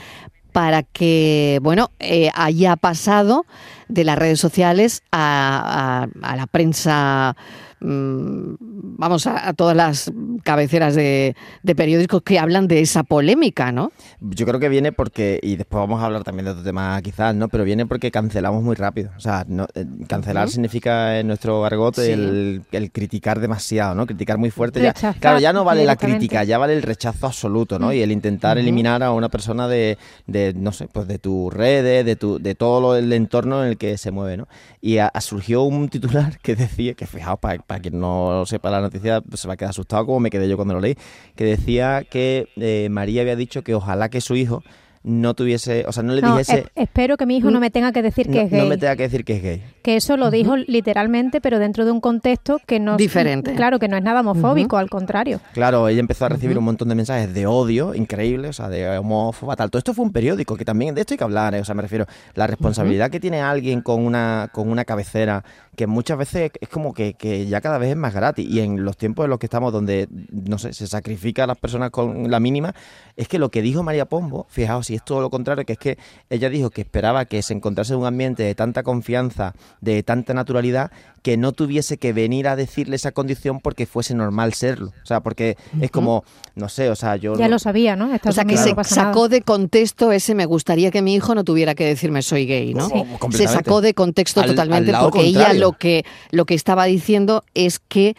para 0.52 0.84
que, 0.84 1.58
bueno, 1.62 1.90
eh, 1.98 2.30
haya 2.34 2.76
pasado 2.76 3.44
de 3.88 4.04
las 4.04 4.16
redes 4.16 4.38
sociales 4.38 5.02
a, 5.10 6.06
a 6.22 6.36
la 6.36 6.46
prensa 6.46 7.36
vamos, 7.84 9.26
a, 9.26 9.52
todas 9.52 9.76
las 9.76 10.12
cabeceras 10.42 10.94
de, 10.94 11.34
periódicos 11.76 12.22
que 12.22 12.38
hablan 12.38 12.68
de 12.68 12.80
esa 12.80 13.02
polémica, 13.02 13.72
¿no? 13.72 13.92
Yo 14.20 14.46
creo 14.46 14.60
que 14.60 14.68
viene 14.68 14.92
porque, 14.92 15.40
y 15.42 15.56
después 15.56 15.80
vamos 15.80 16.02
a 16.02 16.06
hablar 16.06 16.24
también 16.24 16.46
de 16.46 16.52
otro 16.52 16.62
tema 16.62 17.00
quizás, 17.02 17.34
¿no? 17.34 17.48
Pero 17.48 17.64
viene 17.64 17.86
porque 17.86 18.10
cancelamos 18.10 18.62
muy 18.62 18.74
rápido. 18.74 19.10
O 19.16 19.20
sea, 19.20 19.46
eh, 19.74 19.84
cancelar 20.08 20.48
significa 20.48 21.18
en 21.18 21.26
nuestro 21.26 21.64
argot 21.64 21.98
el, 21.98 22.62
criticar 22.92 23.40
demasiado, 23.40 23.94
¿no? 23.94 24.06
Criticar 24.06 24.38
muy 24.38 24.50
fuerte. 24.50 24.80
Ya, 24.80 24.92
claro, 24.92 25.38
ya 25.38 25.52
no 25.52 25.64
vale 25.64 25.84
la 25.84 25.96
crítica, 25.96 26.44
ya 26.44 26.58
vale 26.58 26.74
el 26.74 26.82
rechazo 26.82 27.26
absoluto, 27.26 27.78
¿no? 27.78 27.92
Y 27.92 28.00
el 28.02 28.12
intentar 28.12 28.58
eliminar 28.58 29.02
a 29.02 29.12
una 29.12 29.28
persona 29.28 29.68
de, 29.68 29.98
de, 30.26 30.54
no 30.54 30.72
sé, 30.72 30.88
pues 30.88 31.06
de 31.06 31.18
tus 31.18 31.52
redes, 31.52 32.04
de, 32.04 32.16
tu, 32.16 32.38
de 32.38 32.54
todo 32.54 32.96
el 32.96 33.12
entorno 33.12 33.62
en 33.62 33.70
el 33.70 33.76
que 33.76 33.98
se 33.98 34.10
mueve, 34.10 34.36
¿no? 34.36 34.48
Y 34.80 34.98
surgió 35.20 35.62
un 35.62 35.88
titular 35.88 36.38
que 36.42 36.56
decía, 36.56 36.94
que 36.94 37.06
fijaos, 37.06 37.38
para 37.38 37.58
para 37.58 37.73
quien 37.80 37.98
no 37.98 38.44
sepa 38.46 38.70
la 38.70 38.80
noticia, 38.80 39.20
pues 39.20 39.40
se 39.40 39.48
va 39.48 39.54
a 39.54 39.56
quedar 39.56 39.70
asustado 39.70 40.06
como 40.06 40.20
me 40.20 40.30
quedé 40.30 40.48
yo 40.48 40.56
cuando 40.56 40.74
lo 40.74 40.80
leí, 40.80 40.96
que 41.36 41.44
decía 41.44 42.04
que 42.08 42.48
eh, 42.56 42.88
María 42.90 43.22
había 43.22 43.36
dicho 43.36 43.62
que 43.62 43.74
ojalá 43.74 44.08
que 44.08 44.20
su 44.20 44.36
hijo 44.36 44.62
no 45.02 45.34
tuviese, 45.34 45.84
o 45.86 45.92
sea, 45.92 46.02
no 46.02 46.14
le 46.14 46.22
dijese... 46.22 46.66
espero 46.74 47.16
que 47.16 47.26
mi 47.26 47.36
hijo 47.36 47.50
no 47.50 47.60
me 47.60 47.70
tenga 47.70 47.92
que 47.92 48.02
decir 48.02 48.28
que 48.30 48.42
es 48.42 48.50
gay. 48.50 48.60
No 48.60 48.66
me 48.66 48.78
tenga 48.78 48.96
que 48.96 49.02
decir 49.04 49.24
que 49.24 49.36
es 49.36 49.42
gay. 49.42 49.62
Que 49.84 49.96
eso 49.96 50.16
lo 50.16 50.30
dijo 50.30 50.56
literalmente, 50.56 51.42
pero 51.42 51.58
dentro 51.58 51.84
de 51.84 51.90
un 51.90 52.00
contexto 52.00 52.58
que 52.66 52.80
no... 52.80 52.96
Diferente. 52.96 53.54
Claro, 53.54 53.78
que 53.78 53.86
no 53.86 53.98
es 53.98 54.02
nada 54.02 54.20
homofóbico, 54.20 54.78
al 54.78 54.88
contrario. 54.88 55.40
Claro, 55.52 55.88
ella 55.88 56.00
empezó 56.00 56.24
a 56.24 56.30
recibir 56.30 56.56
un 56.56 56.64
montón 56.64 56.88
de 56.88 56.94
mensajes 56.94 57.34
de 57.34 57.46
odio, 57.46 57.94
increíbles, 57.94 58.48
o 58.48 58.52
sea, 58.54 58.70
de 58.70 58.96
homófoba, 58.96 59.56
tal. 59.56 59.70
Todo 59.70 59.78
esto 59.78 59.92
fue 59.92 60.06
un 60.06 60.10
periódico, 60.12 60.56
que 60.56 60.64
también 60.64 60.94
de 60.94 61.02
esto 61.02 61.12
hay 61.12 61.18
que 61.18 61.24
hablar, 61.24 61.54
¿eh? 61.54 61.60
o 61.60 61.66
sea, 61.66 61.74
me 61.74 61.82
refiero, 61.82 62.06
la 62.34 62.46
responsabilidad 62.46 63.10
que 63.10 63.20
tiene 63.20 63.42
alguien 63.42 63.82
con 63.82 64.02
una, 64.06 64.48
con 64.52 64.70
una 64.70 64.86
cabecera, 64.86 65.44
que 65.76 65.86
muchas 65.86 66.16
veces 66.16 66.52
es 66.58 66.68
como 66.70 66.94
que, 66.94 67.12
que 67.12 67.44
ya 67.46 67.60
cada 67.60 67.76
vez 67.76 67.90
es 67.90 67.96
más 67.96 68.14
gratis. 68.14 68.48
Y 68.48 68.60
en 68.60 68.84
los 68.84 68.96
tiempos 68.96 69.24
en 69.24 69.30
los 69.30 69.38
que 69.38 69.46
estamos, 69.46 69.70
donde, 69.70 70.08
no 70.30 70.56
sé, 70.56 70.72
se 70.72 70.86
sacrifica 70.86 71.44
a 71.44 71.46
las 71.46 71.58
personas 71.58 71.90
con 71.90 72.30
la 72.30 72.40
mínima, 72.40 72.74
es 73.16 73.28
que 73.28 73.38
lo 73.38 73.50
que 73.50 73.60
dijo 73.60 73.82
María 73.82 74.06
Pombo, 74.06 74.46
fijaos, 74.48 74.86
si 74.86 74.94
es 74.94 75.04
todo 75.04 75.20
lo 75.20 75.28
contrario, 75.28 75.66
que 75.66 75.74
es 75.74 75.78
que 75.78 75.98
ella 76.30 76.48
dijo 76.48 76.70
que 76.70 76.80
esperaba 76.80 77.26
que 77.26 77.42
se 77.42 77.52
encontrase 77.52 77.92
en 77.92 78.00
un 78.00 78.06
ambiente 78.06 78.42
de 78.42 78.54
tanta 78.54 78.82
confianza, 78.82 79.52
de 79.84 80.02
tanta 80.02 80.34
naturalidad, 80.34 80.90
que 81.22 81.36
no 81.36 81.52
tuviese 81.52 81.98
que 81.98 82.12
venir 82.12 82.48
a 82.48 82.56
decirle 82.56 82.96
esa 82.96 83.12
condición 83.12 83.60
porque 83.60 83.86
fuese 83.86 84.14
normal 84.14 84.54
serlo. 84.54 84.92
O 85.02 85.06
sea, 85.06 85.20
porque 85.20 85.56
es 85.80 85.90
como, 85.90 86.24
no 86.54 86.68
sé, 86.68 86.90
o 86.90 86.96
sea, 86.96 87.16
yo... 87.16 87.36
Ya 87.36 87.48
lo 87.48 87.58
sabía, 87.58 87.96
¿no? 87.96 88.10
o 88.12 88.32
sea, 88.32 88.44
que 88.44 88.56
se 88.56 88.74
sacó 88.84 89.28
de 89.28 89.42
contexto 89.42 90.12
ese 90.12 90.34
me 90.34 90.46
gustaría 90.46 90.90
que 90.90 91.02
mi 91.02 91.14
hijo 91.14 91.34
no 91.34 91.44
tuviera 91.44 91.74
que 91.74 91.84
decirme 91.84 92.22
soy 92.22 92.46
gay, 92.46 92.74
¿no? 92.74 92.88
Se 93.30 93.46
sacó 93.46 93.80
de 93.80 93.94
contexto 93.94 94.42
totalmente 94.42 94.92
porque 95.00 95.22
ella 95.22 95.52
lo 95.52 95.72
que, 95.72 96.04
lo 96.30 96.46
que 96.46 96.54
estaba 96.54 96.84
diciendo 96.86 97.44
es 97.54 97.78
que 97.78 98.16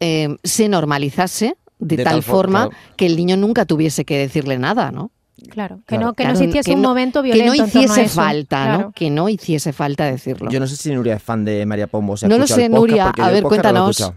eh, 0.00 0.36
se 0.44 0.68
normalizase 0.68 1.56
de, 1.78 1.98
tal, 1.98 2.22
forma 2.22 2.70
que 2.96 3.06
el 3.06 3.16
niño 3.16 3.36
nunca 3.36 3.64
tuviese 3.64 4.04
que 4.04 4.18
decirle 4.18 4.58
nada, 4.58 4.90
¿no? 4.92 5.10
Claro, 5.50 5.80
que 5.86 5.98
no, 5.98 6.14
que 6.14 6.24
no 6.24 6.30
existiese 6.30 6.74
un 6.74 6.80
momento 6.80 7.22
violento. 7.22 7.52
Que 7.52 7.58
no 7.58 7.66
hiciese 7.66 8.08
falta, 8.08 8.78
¿no? 8.78 8.92
Que 8.92 9.10
no 9.10 9.28
hiciese 9.28 9.72
falta 9.72 10.06
decirlo. 10.06 10.50
Yo 10.50 10.60
no 10.60 10.66
sé 10.66 10.76
si 10.76 10.94
Nuria 10.94 11.16
es 11.16 11.22
fan 11.22 11.44
de 11.44 11.66
María 11.66 11.86
Pombo. 11.86 12.14
no 12.26 12.38
lo 12.38 12.46
sé, 12.46 12.68
Nuria. 12.68 13.10
A 13.10 13.30
ver, 13.30 13.42
cuéntanos 13.42 14.12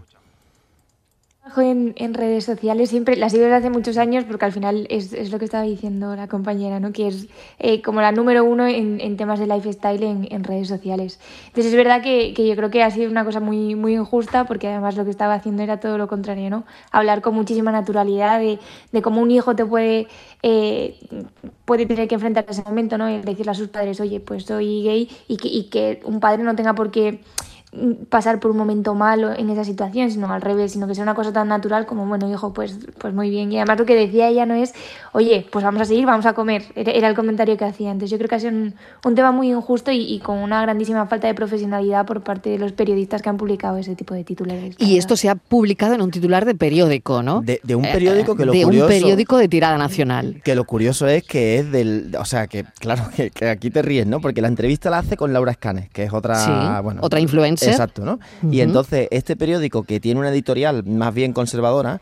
en, 1.58 1.94
en, 1.96 2.14
redes 2.14 2.44
sociales, 2.44 2.90
siempre 2.90 3.16
la 3.16 3.28
sigo 3.28 3.44
desde 3.44 3.56
hace 3.56 3.70
muchos 3.70 3.96
años 3.98 4.24
porque 4.24 4.44
al 4.44 4.52
final 4.52 4.86
es, 4.90 5.12
es 5.12 5.30
lo 5.32 5.38
que 5.38 5.44
estaba 5.44 5.64
diciendo 5.64 6.14
la 6.14 6.28
compañera, 6.28 6.80
¿no? 6.80 6.92
que 6.92 7.08
es 7.08 7.26
eh, 7.58 7.82
como 7.82 8.00
la 8.00 8.12
número 8.12 8.44
uno 8.44 8.66
en, 8.66 9.00
en 9.00 9.16
temas 9.16 9.38
de 9.38 9.46
lifestyle 9.46 10.02
en, 10.02 10.28
en, 10.30 10.44
redes 10.44 10.68
sociales. 10.68 11.18
Entonces 11.48 11.72
es 11.72 11.76
verdad 11.76 12.02
que, 12.02 12.32
que, 12.34 12.46
yo 12.46 12.54
creo 12.56 12.70
que 12.70 12.82
ha 12.82 12.90
sido 12.90 13.10
una 13.10 13.24
cosa 13.24 13.40
muy, 13.40 13.74
muy 13.74 13.94
injusta 13.94 14.44
porque 14.44 14.68
además 14.68 14.96
lo 14.96 15.04
que 15.04 15.10
estaba 15.10 15.34
haciendo 15.34 15.62
era 15.62 15.80
todo 15.80 15.98
lo 15.98 16.06
contrario, 16.06 16.50
¿no? 16.50 16.64
hablar 16.92 17.22
con 17.22 17.34
muchísima 17.34 17.72
naturalidad 17.72 18.38
de, 18.38 18.58
de 18.92 19.02
cómo 19.02 19.20
un 19.20 19.30
hijo 19.30 19.56
te 19.56 19.64
puede, 19.64 20.06
eh, 20.42 20.96
puede 21.64 21.86
tener 21.86 22.06
que 22.06 22.14
enfrentar 22.14 22.44
ese 22.48 22.62
momento 22.62 22.98
¿no? 22.98 23.10
y 23.10 23.18
decirle 23.20 23.52
a 23.52 23.54
sus 23.54 23.68
padres, 23.68 24.00
oye, 24.00 24.20
pues 24.20 24.44
soy 24.44 24.82
gay 24.82 25.10
y 25.26 25.36
que, 25.36 25.48
y 25.48 25.64
que 25.64 26.00
un 26.04 26.20
padre 26.20 26.42
no 26.42 26.54
tenga 26.54 26.74
por 26.74 26.90
qué 26.90 27.20
pasar 28.08 28.40
por 28.40 28.50
un 28.50 28.56
momento 28.56 28.94
malo 28.94 29.32
en 29.32 29.48
esa 29.48 29.64
situación, 29.64 30.10
sino 30.10 30.32
al 30.32 30.42
revés, 30.42 30.72
sino 30.72 30.88
que 30.88 30.94
sea 30.96 31.04
una 31.04 31.14
cosa 31.14 31.32
tan 31.32 31.46
natural 31.46 31.86
como, 31.86 32.04
bueno, 32.04 32.28
hijo, 32.28 32.52
pues, 32.52 32.78
pues 32.98 33.14
muy 33.14 33.30
bien. 33.30 33.52
Y 33.52 33.58
además 33.58 33.78
lo 33.78 33.86
que 33.86 33.94
decía 33.94 34.28
ella 34.28 34.44
no 34.44 34.54
es, 34.54 34.74
oye, 35.12 35.46
pues 35.52 35.64
vamos 35.64 35.80
a 35.80 35.84
seguir, 35.84 36.04
vamos 36.04 36.26
a 36.26 36.32
comer. 36.32 36.64
Era, 36.74 37.08
el 37.08 37.14
comentario 37.14 37.56
que 37.56 37.64
hacía. 37.64 37.92
Entonces 37.92 38.10
yo 38.10 38.18
creo 38.18 38.28
que 38.28 38.34
ha 38.34 38.40
sido 38.40 38.52
un, 38.52 39.14
tema 39.14 39.30
muy 39.30 39.50
injusto 39.50 39.92
y, 39.92 40.18
con 40.20 40.38
una 40.38 40.62
grandísima 40.62 41.06
falta 41.06 41.28
de 41.28 41.34
profesionalidad 41.34 42.06
por 42.06 42.22
parte 42.22 42.50
de 42.50 42.58
los 42.58 42.72
periodistas 42.72 43.22
que 43.22 43.28
han 43.28 43.36
publicado 43.36 43.76
ese 43.76 43.94
tipo 43.94 44.14
de 44.14 44.24
titulares. 44.24 44.74
Y 44.78 44.98
esto 44.98 45.16
se 45.16 45.28
ha 45.28 45.36
publicado 45.36 45.94
en 45.94 46.02
un 46.02 46.10
titular 46.10 46.44
de 46.44 46.56
periódico, 46.56 47.22
¿no? 47.22 47.40
De, 47.40 47.60
un 47.76 47.82
periódico 47.82 48.34
que 48.34 48.46
lo 48.46 48.52
de 48.52 48.64
curioso... 48.64 48.86
un 48.86 48.92
periódico 48.92 49.36
de 49.36 49.48
tirada 49.48 49.78
nacional. 49.78 50.40
Que 50.42 50.56
lo 50.56 50.64
curioso 50.64 51.06
es 51.06 51.22
que 51.22 51.58
es 51.58 51.70
del... 51.70 52.16
O 52.18 52.24
sea, 52.24 52.48
que 52.48 52.64
claro, 52.80 53.04
que, 53.34 53.48
aquí 53.48 53.70
te 53.70 53.82
ríes, 53.82 54.08
¿no? 54.08 54.20
Porque 54.20 54.40
la 54.40 54.48
entrevista 54.48 54.90
la 54.90 54.98
hace 54.98 55.16
con 55.16 55.32
Laura 55.32 55.52
Escanes, 55.52 55.88
que 55.90 56.02
es 56.02 56.12
otra... 56.12 56.80
bueno, 56.80 57.00
otra 57.02 57.20
Exacto, 57.68 58.04
¿no? 58.04 58.18
Y 58.50 58.60
entonces 58.60 59.08
este 59.10 59.36
periódico 59.36 59.82
que 59.82 60.00
tiene 60.00 60.20
una 60.20 60.30
editorial 60.30 60.84
más 60.84 61.14
bien 61.14 61.32
conservadora, 61.32 62.00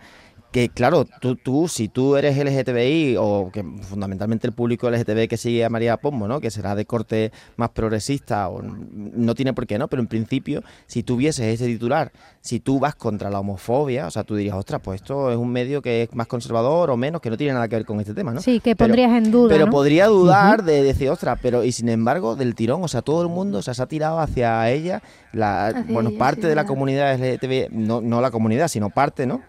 que 0.50 0.70
claro, 0.70 1.04
tú, 1.20 1.36
tú, 1.36 1.68
si 1.68 1.88
tú 1.88 2.16
eres 2.16 2.36
LGTBI 2.38 3.16
o 3.18 3.50
que 3.52 3.62
fundamentalmente 3.82 4.46
el 4.46 4.54
público 4.54 4.90
LGTBI 4.90 5.28
que 5.28 5.36
sigue 5.36 5.64
a 5.64 5.68
María 5.68 5.98
Pombo, 5.98 6.26
¿no? 6.26 6.40
que 6.40 6.50
será 6.50 6.74
de 6.74 6.86
corte 6.86 7.32
más 7.56 7.70
progresista, 7.70 8.48
o 8.48 8.62
no 8.62 9.34
tiene 9.34 9.52
por 9.52 9.66
qué, 9.66 9.78
¿no? 9.78 9.88
Pero 9.88 10.00
en 10.00 10.08
principio, 10.08 10.62
si 10.86 11.02
tuvieses 11.02 11.46
ese 11.46 11.66
titular, 11.66 12.12
si 12.40 12.60
tú 12.60 12.80
vas 12.80 12.94
contra 12.94 13.28
la 13.28 13.40
homofobia, 13.40 14.06
o 14.06 14.10
sea, 14.10 14.24
tú 14.24 14.36
dirías, 14.36 14.56
ostras, 14.56 14.80
pues 14.82 15.02
esto 15.02 15.30
es 15.30 15.36
un 15.36 15.50
medio 15.50 15.82
que 15.82 16.04
es 16.04 16.14
más 16.14 16.26
conservador 16.26 16.90
o 16.90 16.96
menos, 16.96 17.20
que 17.20 17.28
no 17.28 17.36
tiene 17.36 17.52
nada 17.52 17.68
que 17.68 17.76
ver 17.76 17.84
con 17.84 18.00
este 18.00 18.14
tema, 18.14 18.32
¿no? 18.32 18.40
Sí, 18.40 18.60
que 18.60 18.74
pondrías 18.74 19.12
en 19.12 19.30
duda. 19.30 19.50
Pero 19.50 19.68
podría 19.68 20.06
dudar 20.06 20.64
de 20.64 20.82
decir, 20.82 21.10
ostras, 21.10 21.38
pero 21.42 21.62
y 21.62 21.72
sin 21.72 21.90
embargo, 21.90 22.36
del 22.36 22.54
tirón, 22.54 22.82
o 22.82 22.88
sea, 22.88 23.02
todo 23.02 23.20
el 23.20 23.28
mundo 23.28 23.60
se 23.60 23.70
ha 23.70 23.86
tirado 23.86 24.18
hacia 24.18 24.70
ella, 24.70 25.02
la, 25.32 25.84
bueno, 25.90 26.12
parte 26.12 26.46
de 26.46 26.54
la 26.54 26.64
comunidad 26.64 27.18
LGTBI, 27.18 27.66
no, 27.70 28.00
no 28.00 28.22
la 28.22 28.30
comunidad, 28.30 28.68
sino 28.68 28.88
parte, 28.88 29.26
¿no? 29.26 29.42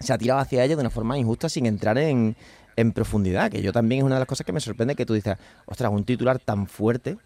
Se 0.00 0.12
ha 0.12 0.18
tirado 0.18 0.40
hacia 0.40 0.64
ella 0.64 0.76
de 0.76 0.80
una 0.80 0.90
forma 0.90 1.18
injusta 1.18 1.48
sin 1.48 1.66
entrar 1.66 1.98
en, 1.98 2.36
en 2.76 2.92
profundidad, 2.92 3.50
que 3.50 3.62
yo 3.62 3.72
también 3.72 4.00
es 4.00 4.04
una 4.04 4.16
de 4.16 4.20
las 4.20 4.28
cosas 4.28 4.46
que 4.46 4.52
me 4.52 4.60
sorprende 4.60 4.94
que 4.94 5.06
tú 5.06 5.14
dices, 5.14 5.36
ostras, 5.66 5.92
un 5.92 6.04
titular 6.04 6.38
tan 6.38 6.66
fuerte 6.66 7.18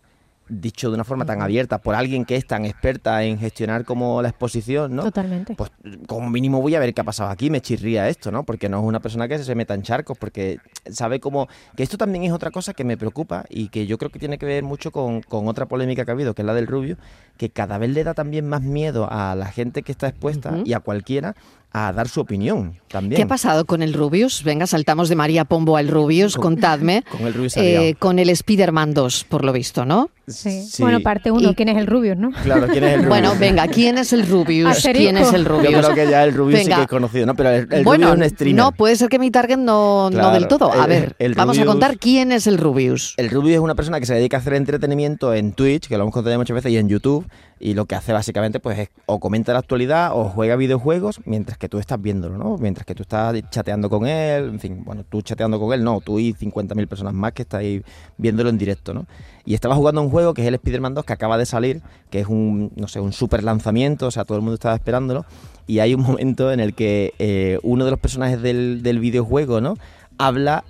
dicho 0.49 0.89
de 0.89 0.95
una 0.95 1.05
forma 1.05 1.25
tan 1.25 1.43
abierta 1.43 1.79
por 1.79 1.95
alguien 1.95 2.25
que 2.25 2.37
es 2.37 2.47
tan 2.47 2.65
experta 2.65 3.23
en 3.23 3.39
gestionar 3.39 3.85
como 3.85 4.23
la 4.23 4.29
exposición, 4.31 4.97
¿no? 4.97 5.05
Totalmente. 5.05 5.55
Pues 5.55 5.71
como 6.07 6.29
mínimo 6.31 6.61
voy 6.61 6.75
a 6.75 6.81
ver 6.81 6.95
qué 6.95 7.01
ha 7.01 7.05
pasado 7.05 7.31
aquí, 7.31 7.51
me 7.51 7.61
chirría 7.61 8.09
esto, 8.09 8.31
¿no? 8.31 8.45
Porque 8.45 8.69
no 8.69 8.79
es 8.79 8.85
una 8.85 9.01
persona 9.01 9.29
que 9.29 9.39
se 9.39 9.55
meta 9.55 9.75
en 9.75 9.83
charcos, 9.83 10.17
porque 10.19 10.59
sabe 10.91 11.21
cómo... 11.21 11.49
Que 11.77 11.83
esto 11.83 11.99
también 11.99 12.25
es 12.25 12.33
otra 12.33 12.51
cosa 12.51 12.75
que 12.75 12.85
me 12.85 12.97
preocupa 12.97 13.45
y 13.49 13.69
que 13.69 13.87
yo 13.87 13.99
creo 13.99 14.11
que 14.11 14.19
tiene 14.19 14.39
que 14.39 14.47
ver 14.47 14.65
mucho 14.65 14.91
con, 14.91 15.23
otra 15.31 15.67
polémica 15.67 16.05
que 16.05 16.11
ha 16.11 16.15
habido, 16.15 16.35
que 16.35 16.43
es 16.43 16.47
la 16.47 16.55
del 16.55 16.67
rubio, 16.67 16.97
que 17.37 17.51
cada 17.51 17.79
vez 17.79 17.91
le 17.91 18.05
da 18.05 18.15
también 18.15 18.49
más 18.49 18.63
miedo 18.63 19.09
a 19.11 19.35
la 19.35 19.47
gente 19.47 19.83
que 19.83 19.93
está 19.93 20.09
expuesta 20.09 20.59
y 20.65 20.73
a 20.73 20.81
cualquiera 20.81 21.35
a 21.73 21.93
dar 21.93 22.09
su 22.09 22.21
opinión 22.21 22.75
también. 22.89 23.17
¿Qué 23.17 23.23
ha 23.23 23.29
pasado 23.29 23.67
con 23.67 23.83
el 23.83 23.93
Rubius? 23.93 24.43
Venga, 24.43 24.67
saltamos 24.67 25.09
de 25.09 25.17
María 25.17 25.45
Pombo 25.45 25.77
al 25.77 25.89
Rubius, 25.89 26.37
contadme. 26.37 27.05
Con 27.11 27.27
el 27.27 27.35
Rubius 27.35 27.57
eh, 27.57 27.95
Con 27.99 28.19
el 28.19 28.31
Spider-Man 28.31 28.95
2, 28.95 29.27
por 29.29 29.45
lo 29.45 29.53
visto, 29.53 29.85
¿no? 29.85 30.11
Sí. 30.27 30.63
Bueno, 30.81 31.01
parte 31.01 31.31
uno, 31.31 31.55
¿quién 31.55 31.71
es 31.71 31.77
el 31.77 31.87
Rubius, 31.87 32.17
no? 32.17 32.31
Claro, 32.43 32.67
¿quién 32.69 32.85
es 32.85 32.95
el 32.95 32.97
Rubius? 33.05 33.09
Bueno, 33.09 33.35
venga, 33.39 33.67
¿quién 33.69 33.99
es 33.99 34.13
el 34.13 34.27
Rubius? 34.27 34.83
¿Quién 34.83 35.17
es 35.17 35.33
el 35.33 35.45
Rubius? 35.45 35.73
Yo 35.73 35.81
creo 35.81 35.95
que 35.95 36.11
ya 36.11 36.25
el 36.25 36.35
Rubius 36.35 36.61
sí 36.61 36.71
que 36.71 36.83
es 36.83 36.87
conocido, 36.87 37.27
¿no? 37.27 37.35
Pero 37.35 37.51
el, 37.51 37.85
bueno, 37.85 38.09
Rubius 38.09 38.27
es 38.27 38.31
un 38.31 38.37
streamer. 38.37 38.65
No, 38.65 38.73
puede 38.73 38.97
ser 38.97 39.09
que 39.09 39.19
mi 39.19 39.31
target 39.31 39.59
no, 39.59 40.11
no 40.11 40.31
del 40.33 40.49
todo. 40.49 40.73
A 40.73 40.87
ver, 40.87 41.17
vamos 41.37 41.59
a 41.59 41.65
contar 41.65 41.99
quién 41.99 42.33
es 42.33 42.47
el 42.47 42.59
Rubius. 42.59 43.15
El 43.17 43.31
Rubius 43.31 43.55
es 43.55 43.61
una 43.61 43.75
persona 43.75 44.01
que 44.01 44.07
se 44.07 44.15
dedica 44.15 44.39
a 44.39 44.41
hacer 44.41 44.55
entretenimiento 44.55 45.35
en 45.35 45.53
Twitch, 45.53 45.89
que 45.89 45.97
lo 45.97 46.05
hemos 46.05 46.15
contado 46.15 46.37
muchas 46.39 46.55
veces, 46.55 46.73
y 46.73 46.79
en 46.79 46.89
YouTube, 46.89 47.27
y 47.61 47.75
lo 47.75 47.87
que 47.87 47.95
hace 47.95 48.13
básicamente 48.13 48.61
pues 48.61 48.79
es 48.79 48.89
o 49.07 49.21
comenta 49.21 49.53
la 49.53 49.59
actualidad 49.59 50.13
o 50.15 50.25
juega 50.25 50.57
videojuegos 50.57 51.21
mientras 51.25 51.58
que 51.59 51.69
tú 51.69 51.79
estás 51.79 52.01
viéndolo, 52.01 52.39
¿no? 52.39 52.57
Mientras 52.59 52.87
que 52.87 52.95
tú 52.95 53.03
estás 53.03 53.35
chateando 53.51 53.91
con 53.91 54.07
él, 54.07 54.49
en 54.49 54.61
fin, 54.61 54.83
bueno, 54.85 55.05
tú 55.09 55.23
chateando 55.23 55.59
con 55.59 55.73
él, 55.73 55.85
no, 55.85 56.01
tú 56.01 56.19
y 56.19 56.33
50.000 56.33 56.87
personas 56.87 57.15
más 57.15 57.33
que 57.33 57.43
estáis 57.43 57.83
viéndolo 58.17 58.49
en 58.49 58.59
directo, 58.59 58.95
¿no? 58.95 59.07
Y 59.45 59.55
estaba 59.55 59.75
jugando 59.75 60.01
un 60.03 60.11
juego 60.11 60.35
que 60.35 60.43
es 60.43 60.49
el 60.49 60.55
Spider-Man 60.55 60.95
2 60.95 61.05
que 61.05 61.13
acaba 61.13 61.37
de 61.37 61.47
salir, 61.47 61.83
que 62.11 62.21
es 62.21 62.27
un, 62.27 62.73
no 62.77 62.89
sé, 62.89 63.01
un 63.01 63.13
super 63.13 63.43
lanzamiento, 63.43 64.07
o 64.07 64.11
sea, 64.11 64.25
todo 64.25 64.39
el 64.39 64.43
mundo 64.43 64.55
estaba 64.55 64.75
esperándolo. 64.75 65.25
Y 65.67 65.81
hay 65.81 65.95
un 65.95 66.03
momento 66.03 66.53
en 66.53 66.61
el 66.61 66.75
que 66.75 67.13
eh, 67.19 67.59
uno 67.63 67.85
de 67.85 67.91
los 67.91 68.01
personajes 68.01 68.41
del, 68.41 68.83
del 68.83 68.99
videojuego, 69.01 69.61
¿no? 69.61 69.77
Habla 70.19 70.65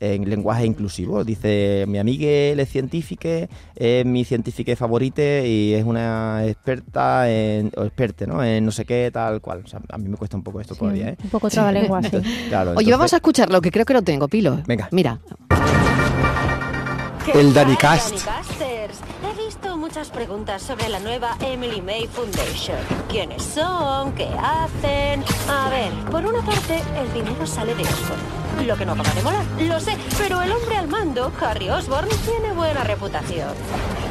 en 0.00 0.28
lenguaje 0.28 0.66
inclusivo. 0.66 1.24
Dice, 1.24 1.84
mi 1.88 1.98
amiga 1.98 2.28
es 2.28 2.68
científica, 2.68 3.48
es 3.74 4.04
mi 4.04 4.24
científica 4.24 4.74
favorita 4.76 5.22
y 5.22 5.74
es 5.74 5.84
una 5.84 6.44
experta 6.46 7.30
en, 7.30 7.72
o 7.76 7.84
experte, 7.84 8.26
¿no? 8.26 8.42
En 8.42 8.64
no 8.64 8.70
sé 8.70 8.84
qué, 8.84 9.10
tal 9.12 9.40
cual. 9.40 9.62
O 9.64 9.68
sea, 9.68 9.80
a 9.88 9.98
mí 9.98 10.08
me 10.08 10.16
cuesta 10.16 10.36
un 10.36 10.42
poco 10.42 10.60
esto 10.60 10.74
todavía, 10.74 11.10
¿eh? 11.10 11.16
Un 11.24 11.30
poco 11.30 11.48
traba 11.48 11.72
lengua, 11.72 12.02
sí. 12.10 12.16
Oye, 12.76 12.90
vamos 12.90 13.12
a 13.12 13.16
escuchar 13.16 13.50
lo 13.50 13.60
que 13.60 13.70
creo 13.70 13.84
que 13.84 13.94
lo 13.94 14.02
tengo, 14.02 14.28
Pilo. 14.28 14.62
Venga. 14.66 14.88
Mira 14.92 15.20
el 17.34 17.52
DaniCast. 17.52 18.26
He 18.60 19.44
visto 19.46 19.76
muchas 19.76 20.08
preguntas 20.10 20.62
sobre 20.62 20.88
la 20.88 20.98
nueva 21.00 21.36
Emily 21.40 21.80
May 21.80 22.06
Foundation. 22.06 22.78
¿Quiénes 23.08 23.42
son? 23.42 24.12
¿Qué 24.12 24.26
hacen? 24.26 25.22
A 25.48 25.68
ver, 25.68 25.92
por 26.10 26.24
una 26.24 26.44
parte, 26.44 26.80
el 26.96 27.12
dinero 27.12 27.46
sale 27.46 27.74
de 27.74 27.82
Oxford. 27.82 28.47
Lo 28.66 28.76
que 28.76 28.84
no 28.84 28.92
acaba 28.92 29.10
de 29.14 29.22
molar, 29.22 29.44
lo 29.60 29.80
sé, 29.80 29.96
pero 30.18 30.42
el 30.42 30.52
hombre 30.52 30.76
al 30.76 30.88
mando, 30.88 31.32
Harry 31.40 31.70
Osborn, 31.70 32.08
tiene 32.26 32.52
buena 32.52 32.84
reputación. 32.84 33.50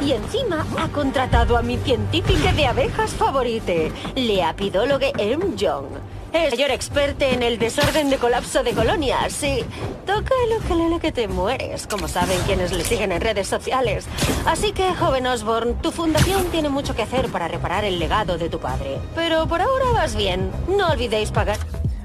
Y 0.04 0.12
encima 0.12 0.66
ha 0.78 0.88
contratado 0.88 1.56
a 1.56 1.62
mi 1.62 1.76
científica 1.78 2.52
de 2.52 2.66
abejas 2.66 3.12
favorite, 3.12 3.92
la 4.16 4.48
apidóloga 4.48 5.08
M. 5.16 5.44
Young. 5.56 5.86
Es 6.32 6.50
mayor 6.50 6.70
experto 6.70 7.24
en 7.24 7.42
el 7.42 7.58
desorden 7.58 8.10
de 8.10 8.18
colapso 8.18 8.62
de 8.62 8.72
colonias. 8.72 9.32
Sí, 9.32 9.64
toca 10.06 10.34
el 10.44 10.90
lo 10.90 11.00
que 11.00 11.12
te 11.12 11.26
mueres, 11.26 11.86
como 11.86 12.06
saben 12.06 12.38
quienes 12.46 12.72
le 12.72 12.84
siguen 12.84 13.12
en 13.12 13.20
redes 13.20 13.48
sociales. 13.48 14.06
Así 14.44 14.72
que, 14.72 14.94
joven 14.94 15.26
Osborne, 15.26 15.74
tu 15.80 15.90
fundación 15.90 16.44
tiene 16.50 16.68
mucho 16.68 16.94
que 16.94 17.02
hacer 17.02 17.28
para 17.28 17.48
reparar 17.48 17.84
el 17.84 17.98
legado 17.98 18.36
de 18.36 18.48
tu 18.48 18.58
padre. 18.58 18.98
Pero 19.14 19.46
por 19.46 19.62
ahora 19.62 19.86
vas 19.92 20.16
bien. 20.16 20.50
No 20.68 20.88
olvidéis 20.88 21.30
pagar. 21.30 21.58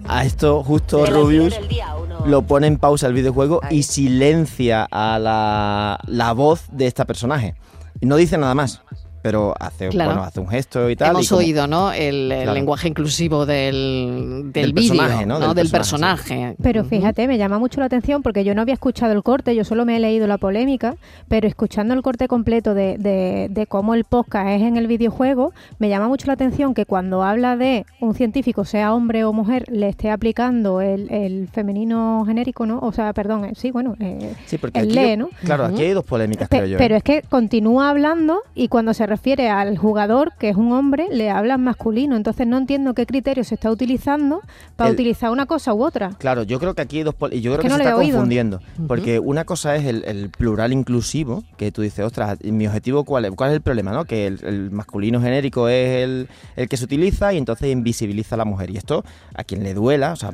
A 0.08 0.26
esto 0.26 0.64
justo 0.64 1.06
Rubius 1.06 1.58
lo 2.26 2.42
pone 2.44 2.68
en 2.68 2.78
pausa 2.78 3.08
el 3.08 3.14
videojuego 3.14 3.62
y 3.70 3.84
silencia 3.84 4.88
a 4.90 5.20
la, 5.20 6.00
la 6.08 6.34
voz 6.34 6.66
de 6.72 6.88
esta 6.88 7.06
personaje. 7.06 7.56
Y 8.00 8.06
no 8.06 8.16
dice 8.16 8.38
nada 8.38 8.56
más 8.56 8.82
pero 9.24 9.56
hace, 9.58 9.88
bueno, 9.88 10.22
hace 10.22 10.42
un 10.42 10.50
gesto 10.50 10.90
y 10.90 10.98
tal. 10.98 11.12
Hemos 11.12 11.32
oído, 11.32 11.66
¿no? 11.66 11.94
El, 11.94 12.28
lenguaje 12.28 12.90
inclusivo 12.90 13.46
del, 13.46 14.52
del, 14.54 14.74
vídeo, 14.74 14.90
personaje, 14.90 15.26
¿no? 15.26 15.54
Del, 15.54 15.70
personaje. 15.70 16.56
Pero 16.62 16.84
fíjate, 16.84 17.26
me 17.26 17.38
llama 17.38 17.58
mucho 17.58 17.80
la 17.80 17.86
atención 17.86 18.22
porque 18.22 18.44
yo 18.44 18.54
no 18.54 18.62
había 18.62 18.74
escuchado 18.74 19.14
el 19.14 19.24
corte, 19.24 19.56
yo 19.56 19.64
solo 19.64 19.86
me 19.86 19.96
he 19.96 20.00
leído 20.02 20.28
la 20.28 20.38
polémica, 20.38 20.98
pero 21.30 21.48
escuchando 21.48 21.94
el 21.94 22.02
corte 22.02 22.28
completo 22.28 22.74
de, 22.74 22.98
de, 23.50 23.66
cómo 23.68 23.96
el 23.96 24.04
podcast 24.04 24.50
es 24.50 24.62
en 24.62 24.76
el 24.76 24.88
videojuego, 24.88 25.54
me 25.80 25.88
llama 25.88 26.10
mucho 26.10 26.28
la 26.28 26.34
atención 26.34 26.74
que 26.74 26.86
cuando 26.86 27.24
habla 27.24 27.56
de 27.56 27.86
un 28.02 28.16
científico, 28.16 28.66
sea 28.66 28.94
hombre 28.94 29.24
o 29.24 29.32
mujer, 29.32 29.64
le 29.72 29.88
esté 29.88 30.12
aplicando 30.12 30.82
el, 30.82 31.48
femenino 31.54 32.26
genérico, 32.28 32.66
¿no? 32.66 32.80
O 32.80 32.92
sea, 32.92 33.14
perdón, 33.14 33.46
eh, 33.46 33.54
sí, 33.56 33.72
bueno, 33.72 33.96
eh, 34.02 34.34
sí, 34.48 34.58
porque 34.58 34.82
el 34.82 34.94
le, 34.94 35.16
¿no? 35.16 35.30
Claro, 35.46 35.64
aquí 35.64 35.82
hay 35.84 35.92
dos 35.92 36.04
polémicas, 36.04 36.50
creo 36.50 36.66
yo. 36.66 36.78
Pero 36.78 36.96
¿eh? 36.96 36.98
es 36.98 37.04
que 37.04 37.22
continúa 37.22 37.90
hablando 37.90 38.42
y 38.54 38.68
cuando 38.68 38.94
se 38.94 39.06
refiere 39.14 39.48
al 39.48 39.78
jugador, 39.78 40.34
que 40.40 40.50
es 40.50 40.56
un 40.56 40.72
hombre, 40.72 41.08
le 41.12 41.30
hablan 41.30 41.64
masculino. 41.64 42.16
Entonces 42.16 42.48
no 42.48 42.58
entiendo 42.58 42.96
qué 42.96 43.06
criterio 43.06 43.44
se 43.44 43.54
está 43.54 43.70
utilizando 43.70 44.42
para 44.76 44.90
utilizar 44.90 45.30
una 45.30 45.46
cosa 45.46 45.72
u 45.74 45.84
otra. 45.84 46.10
Claro, 46.18 46.42
yo 46.42 46.60
creo 46.60 46.74
que 46.74 46.82
aquí 46.82 46.98
hay 46.98 47.04
dos... 47.04 47.16
Y 47.32 47.42
yo 47.42 47.52
creo 47.52 47.62
que, 47.62 47.70
se 47.70 47.76
está 47.76 47.94
confundiendo. 47.94 48.60
Porque 48.88 49.20
una 49.20 49.46
cosa 49.46 49.76
es 49.76 49.86
el, 49.86 50.32
plural 50.36 50.74
inclusivo, 50.74 51.44
que 51.58 51.72
tú 51.72 51.84
dices, 51.84 52.04
ostras, 52.04 52.40
mi 52.44 52.66
objetivo 52.66 53.04
cuál 53.04 53.26
es, 53.26 53.32
cuál 53.32 53.52
es 53.52 53.56
el 53.58 53.62
problema, 53.62 53.92
¿no? 53.92 54.06
Que 54.06 54.26
el, 54.26 54.72
masculino 54.72 55.22
genérico 55.22 55.70
es 55.70 56.04
el, 56.04 56.28
que 56.68 56.76
se 56.76 56.86
utiliza 56.86 57.34
y 57.34 57.38
entonces 57.38 57.72
invisibiliza 57.72 58.34
a 58.34 58.40
la 58.40 58.46
mujer. 58.46 58.72
Y 58.72 58.78
esto, 58.78 59.04
a 59.36 59.44
quien 59.44 59.62
le 59.64 59.76
duela, 59.76 60.14
o 60.14 60.16
sea, 60.16 60.32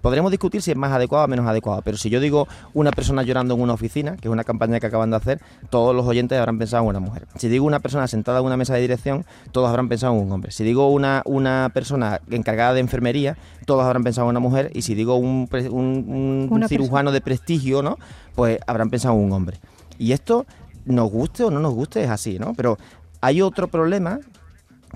podremos 0.00 0.30
discutir 0.30 0.62
si 0.62 0.70
es 0.70 0.76
más 0.78 0.92
adecuado 0.92 1.26
o 1.26 1.28
menos 1.28 1.46
adecuado, 1.46 1.82
pero 1.82 1.98
si 1.98 2.08
yo 2.08 2.20
digo 2.20 2.48
una 2.72 2.90
persona 2.90 3.22
llorando 3.22 3.54
en 3.54 3.60
una 3.60 3.74
oficina, 3.74 4.16
que 4.16 4.28
es 4.28 4.32
una 4.32 4.44
campaña 4.44 4.80
que 4.80 4.86
acaban 4.86 5.10
de 5.10 5.16
hacer, 5.16 5.40
todos 5.68 5.94
los 5.94 6.06
oyentes 6.06 6.38
habrán 6.38 6.58
pensado 6.58 6.84
en 6.84 6.88
una 6.88 7.00
mujer. 7.00 7.26
Si 7.36 7.48
digo 7.48 7.66
una 7.66 7.80
persona 7.80 8.08
sentada 8.14 8.38
en 8.38 8.46
una 8.46 8.56
mesa 8.56 8.74
de 8.74 8.80
dirección, 8.80 9.24
todos 9.50 9.68
habrán 9.68 9.88
pensado 9.88 10.14
en 10.14 10.20
un 10.20 10.32
hombre. 10.32 10.52
Si 10.52 10.62
digo 10.62 10.88
una, 10.88 11.22
una 11.24 11.70
persona 11.74 12.20
encargada 12.30 12.74
de 12.74 12.80
enfermería, 12.80 13.36
todos 13.66 13.84
habrán 13.84 14.04
pensado 14.04 14.26
en 14.26 14.30
una 14.30 14.40
mujer. 14.40 14.70
Y 14.72 14.82
si 14.82 14.94
digo 14.94 15.16
un, 15.16 15.48
un, 15.50 16.64
cirujano 16.68 17.10
de 17.10 17.20
prestigio, 17.20 17.82
¿no? 17.82 17.98
Pues 18.34 18.58
habrán 18.66 18.90
pensado 18.90 19.14
en 19.14 19.24
un 19.24 19.32
hombre. 19.32 19.58
Y 19.98 20.12
esto, 20.12 20.46
nos 20.84 21.10
guste 21.10 21.44
o 21.44 21.50
no 21.50 21.58
nos 21.60 21.74
guste, 21.74 22.04
es 22.04 22.10
así, 22.10 22.38
¿no? 22.38 22.54
Pero 22.54 22.78
hay 23.20 23.42
otro 23.42 23.68
problema 23.68 24.20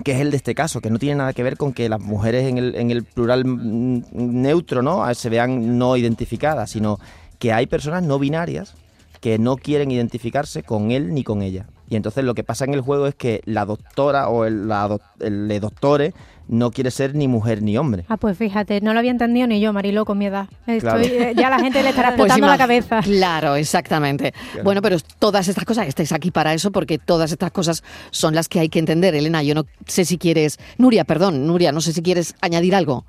que 0.03 0.13
es 0.13 0.21
el 0.21 0.31
de 0.31 0.37
este 0.37 0.55
caso, 0.55 0.79
que 0.79 0.89
no 0.89 0.97
tiene 0.97 1.15
nada 1.15 1.33
que 1.33 1.43
ver 1.43 1.57
con 1.57 1.73
que 1.73 1.89
las 1.89 1.99
mujeres 1.99 2.47
en 2.47 2.57
el, 2.57 2.75
en 2.75 2.89
el 2.89 3.03
plural 3.03 3.43
neutro 3.45 4.81
¿no? 4.81 5.13
se 5.13 5.29
vean 5.29 5.77
no 5.77 5.97
identificadas, 5.97 6.69
sino 6.71 6.99
que 7.37 7.51
hay 7.51 7.67
personas 7.67 8.03
no 8.03 8.17
binarias 8.17 8.75
que 9.19 9.37
no 9.37 9.57
quieren 9.57 9.91
identificarse 9.91 10.63
con 10.63 10.91
él 10.91 11.13
ni 11.13 11.23
con 11.23 11.41
ella. 11.41 11.65
Y 11.89 11.95
entonces 11.95 12.23
lo 12.23 12.35
que 12.35 12.43
pasa 12.43 12.65
en 12.65 12.73
el 12.73 12.81
juego 12.81 13.07
es 13.07 13.15
que 13.15 13.41
la 13.45 13.65
doctora 13.65 14.29
o 14.29 14.45
el, 14.45 14.67
la 14.67 14.97
el, 15.19 15.59
doctore 15.59 16.13
no 16.47 16.71
quiere 16.71 16.91
ser 16.91 17.15
ni 17.15 17.27
mujer 17.27 17.61
ni 17.63 17.77
hombre. 17.77 18.05
Ah, 18.09 18.17
pues 18.17 18.37
fíjate, 18.37 18.81
no 18.81 18.93
lo 18.93 18.99
había 18.99 19.11
entendido 19.11 19.47
ni 19.47 19.59
yo, 19.59 19.73
Marilo, 19.73 20.05
con 20.05 20.17
mi 20.17 20.27
edad. 20.27 20.47
Estoy, 20.67 21.05
eh, 21.05 21.33
ya 21.35 21.49
la 21.49 21.59
gente 21.59 21.81
le 21.81 21.89
estará 21.89 22.09
pues 22.15 22.27
explotando 22.27 22.47
la 22.47 22.57
cabeza. 22.57 23.01
Claro, 23.01 23.55
exactamente. 23.55 24.33
Bueno, 24.63 24.81
pero 24.81 24.97
todas 25.19 25.47
estas 25.47 25.65
cosas, 25.65 25.87
estáis 25.87 26.11
aquí 26.11 26.31
para 26.31 26.53
eso 26.53 26.71
porque 26.71 26.97
todas 26.97 27.31
estas 27.31 27.51
cosas 27.51 27.83
son 28.11 28.35
las 28.35 28.47
que 28.47 28.59
hay 28.59 28.69
que 28.69 28.79
entender. 28.79 29.15
Elena, 29.15 29.41
yo 29.43 29.55
no 29.55 29.65
sé 29.85 30.05
si 30.05 30.17
quieres... 30.17 30.59
Nuria, 30.77 31.05
perdón, 31.05 31.47
Nuria, 31.47 31.71
no 31.71 31.81
sé 31.81 31.93
si 31.93 32.01
quieres 32.01 32.35
añadir 32.41 32.75
algo. 32.75 33.05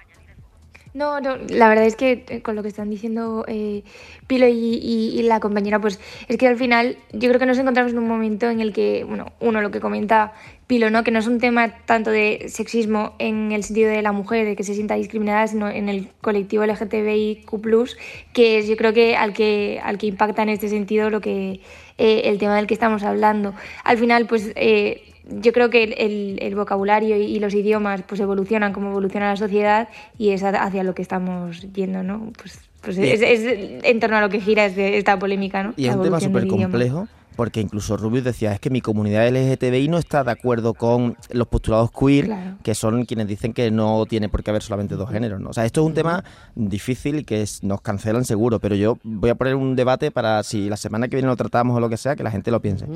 No, 0.92 1.20
no, 1.20 1.37
la 1.37 1.68
verdad 1.68 1.87
es 1.87 1.94
que 1.94 2.25
eh, 2.28 2.42
con 2.42 2.56
lo 2.56 2.62
que 2.62 2.68
están 2.68 2.90
diciendo 2.90 3.44
eh, 3.47 3.85
Pilo 4.26 4.47
y, 4.49 5.23
la 5.23 5.38
compañera, 5.38 5.80
pues 5.80 6.00
es 6.26 6.37
que 6.37 6.49
al 6.49 6.56
final 6.56 6.97
yo 7.12 7.28
creo 7.28 7.38
que 7.38 7.47
nos 7.47 7.59
encontramos 7.59 7.92
en 7.92 7.99
un 7.99 8.09
momento 8.09 8.50
en 8.50 8.61
el 8.61 8.73
que, 8.73 9.04
bueno, 9.04 9.26
uno, 9.38 9.61
lo 9.61 9.70
que 9.70 9.78
comenta 9.78 10.32
Pilo, 10.66 10.90
¿no? 10.90 11.04
Que 11.04 11.12
no 11.12 11.20
es 11.20 11.28
un 11.28 11.38
tema 11.38 11.70
tanto 11.85 12.11
de 12.11 12.47
sexismo 12.49 13.14
en 13.20 13.52
el 13.52 13.62
sentido 13.62 13.90
de 13.90 14.02
la 14.02 14.11
mujer, 14.11 14.44
de 14.47 14.56
que 14.56 14.64
se 14.64 14.75
sienta 14.75 14.97
discriminada, 14.97 15.47
sino 15.47 15.68
en 15.68 15.88
el 15.88 16.09
colectivo 16.20 16.66
LGTBIQ+, 16.66 17.47
que 18.32 18.59
es 18.59 18.66
yo 18.66 18.76
creo 18.76 18.92
que 18.92 19.16
al 19.16 19.32
que, 19.32 19.80
al 19.85 19.97
que 19.97 20.06
impacta 20.06 20.42
en 20.42 20.49
este 20.49 20.68
sentido 20.68 21.09
lo 21.09 21.20
que, 21.20 21.61
eh, 21.99 22.23
el 22.25 22.38
tema 22.38 22.56
del 22.56 22.66
que 22.66 22.75
estamos 22.75 23.04
hablando. 23.04 23.54
Al 23.85 23.97
final, 23.97 24.26
pues 24.26 24.52
yo 25.31 25.53
creo 25.53 25.71
que 25.71 25.85
el, 26.41 26.55
vocabulario 26.55 27.17
y, 27.17 27.39
los 27.39 27.55
idiomas 27.55 28.03
pues 28.03 28.21
evolucionan 28.21 28.73
como 28.73 28.91
evoluciona 28.91 29.31
la 29.31 29.37
sociedad 29.37 29.89
y 30.19 30.31
es 30.31 30.43
hacia 30.43 30.83
lo 30.83 30.95
que 30.95 31.03
estamos 31.03 31.73
yendo, 31.73 32.03
¿no? 32.03 32.33
Pues, 32.41 32.61
pues 32.81 32.99
es, 32.99 33.21
en 33.23 34.01
torno 34.01 34.17
a 34.17 34.21
lo 34.21 34.29
que 34.29 34.41
gira 34.41 34.67
esta 34.67 35.19
polémica, 35.19 35.63
¿no? 35.63 35.75
Y 35.77 35.87
es 35.87 35.95
un 35.95 36.03
tema 36.03 36.21
súper 36.21 36.47
complejo 36.47 37.09
porque 37.41 37.63
incluso 37.63 37.97
Rubius 37.97 38.25
decía, 38.25 38.53
es 38.53 38.61
que 38.61 38.69
mi 38.69 38.83
comunidad 38.83 39.27
LGTBI 39.27 39.89
no 39.89 39.97
está 39.97 40.23
de 40.25 40.31
acuerdo 40.31 40.75
con 40.75 41.17
los 41.31 41.49
postulados 41.49 41.91
queer, 41.91 42.31
que 42.63 42.75
son 42.75 43.07
quienes 43.07 43.29
dicen 43.29 43.55
que 43.55 43.71
no 43.71 44.05
tiene 44.05 44.29
por 44.29 44.43
qué 44.43 44.51
haber 44.51 44.63
solamente 44.63 44.95
dos 44.95 45.09
géneros. 45.09 45.41
¿no? 45.41 45.49
O 45.49 45.53
sea, 45.55 45.65
esto 45.65 45.81
es 45.81 45.87
un 45.87 45.95
tema 45.95 46.23
difícil 46.55 47.21
y 47.21 47.25
que 47.25 47.43
nos 47.63 47.81
cancelan 47.81 48.27
seguro, 48.27 48.59
pero 48.59 48.75
yo 48.75 48.99
voy 49.05 49.31
a 49.31 49.37
poner 49.37 49.55
un 49.55 49.75
debate 49.75 50.11
para 50.11 50.43
si 50.43 50.69
la 50.69 50.77
semana 50.77 51.09
que 51.09 51.17
viene 51.17 51.29
lo 51.29 51.37
tratamos 51.37 51.75
o 51.75 51.81
lo 51.81 51.89
que 51.89 51.97
sea, 51.97 52.15
que 52.15 52.23
la 52.23 52.31
gente 52.31 52.51
lo 52.51 52.61
piense. 52.61 52.87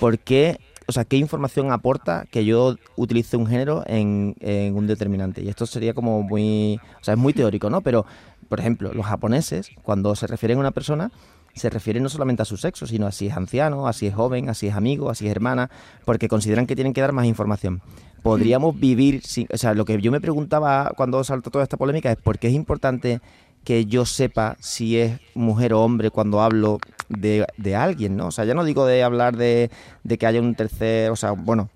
¿Por 0.00 0.18
qué 0.18 0.58
o 0.88 0.92
sea, 0.92 1.04
¿qué 1.04 1.16
información 1.16 1.72
aporta 1.72 2.26
que 2.30 2.44
yo 2.44 2.76
utilice 2.94 3.36
un 3.36 3.46
género 3.46 3.82
en, 3.86 4.36
un 4.74 4.86
determinante? 4.86 5.42
Y 5.42 5.48
esto 5.48 5.66
sería 5.66 5.94
como 5.94 6.22
muy, 6.22 6.80
o 7.00 7.04
sea, 7.04 7.14
es 7.14 7.20
muy 7.20 7.32
teórico, 7.32 7.70
¿no? 7.70 7.80
Pero, 7.80 8.06
por 8.48 8.60
ejemplo, 8.60 8.92
los 8.92 9.04
japoneses, 9.04 9.70
cuando 9.82 10.14
se 10.14 10.26
refieren 10.26 10.58
a 10.58 10.60
una 10.60 10.70
persona, 10.70 11.10
se 11.54 11.70
refieren 11.70 12.02
no 12.02 12.08
solamente 12.08 12.42
a 12.42 12.44
su 12.44 12.56
sexo, 12.56 12.86
sino 12.86 13.06
a 13.06 13.12
si 13.12 13.26
es 13.26 13.36
anciano, 13.36 13.88
a 13.88 13.92
si 13.92 14.06
es 14.06 14.14
joven, 14.14 14.48
a 14.48 14.54
si 14.54 14.68
es 14.68 14.74
amigo, 14.74 15.10
a 15.10 15.14
si 15.14 15.26
es 15.26 15.30
hermana, 15.30 15.70
porque 16.04 16.28
consideran 16.28 16.66
que 16.66 16.76
tienen 16.76 16.92
que 16.92 17.00
dar 17.00 17.12
más 17.12 17.26
información. 17.26 17.80
podríamos 18.22 18.78
vivir 18.78 19.22
sin... 19.22 19.46
O 19.52 19.56
sea, 19.56 19.72
lo 19.74 19.84
que 19.84 20.00
yo 20.00 20.12
me 20.12 20.20
preguntaba 20.20 20.92
cuando 20.96 21.22
saltó 21.24 21.50
toda 21.50 21.64
esta 21.64 21.76
polémica 21.76 22.12
es 22.12 22.18
por 22.18 22.38
qué 22.38 22.48
es 22.48 22.54
importante 22.54 23.20
que 23.66 23.84
yo 23.86 24.06
sepa 24.06 24.56
si 24.60 24.96
es 24.96 25.18
mujer 25.34 25.74
o 25.74 25.82
hombre 25.82 26.12
cuando 26.12 26.40
hablo 26.40 26.78
de, 27.08 27.44
de 27.56 27.74
alguien, 27.74 28.16
¿no? 28.16 28.28
O 28.28 28.30
sea, 28.30 28.44
ya 28.44 28.54
no 28.54 28.64
digo 28.64 28.86
de 28.86 29.02
hablar 29.02 29.36
de, 29.36 29.72
de 30.04 30.18
que 30.18 30.26
haya 30.26 30.40
un 30.40 30.54
tercer, 30.54 31.10
o 31.10 31.16
sea, 31.16 31.32
bueno, 31.32 31.68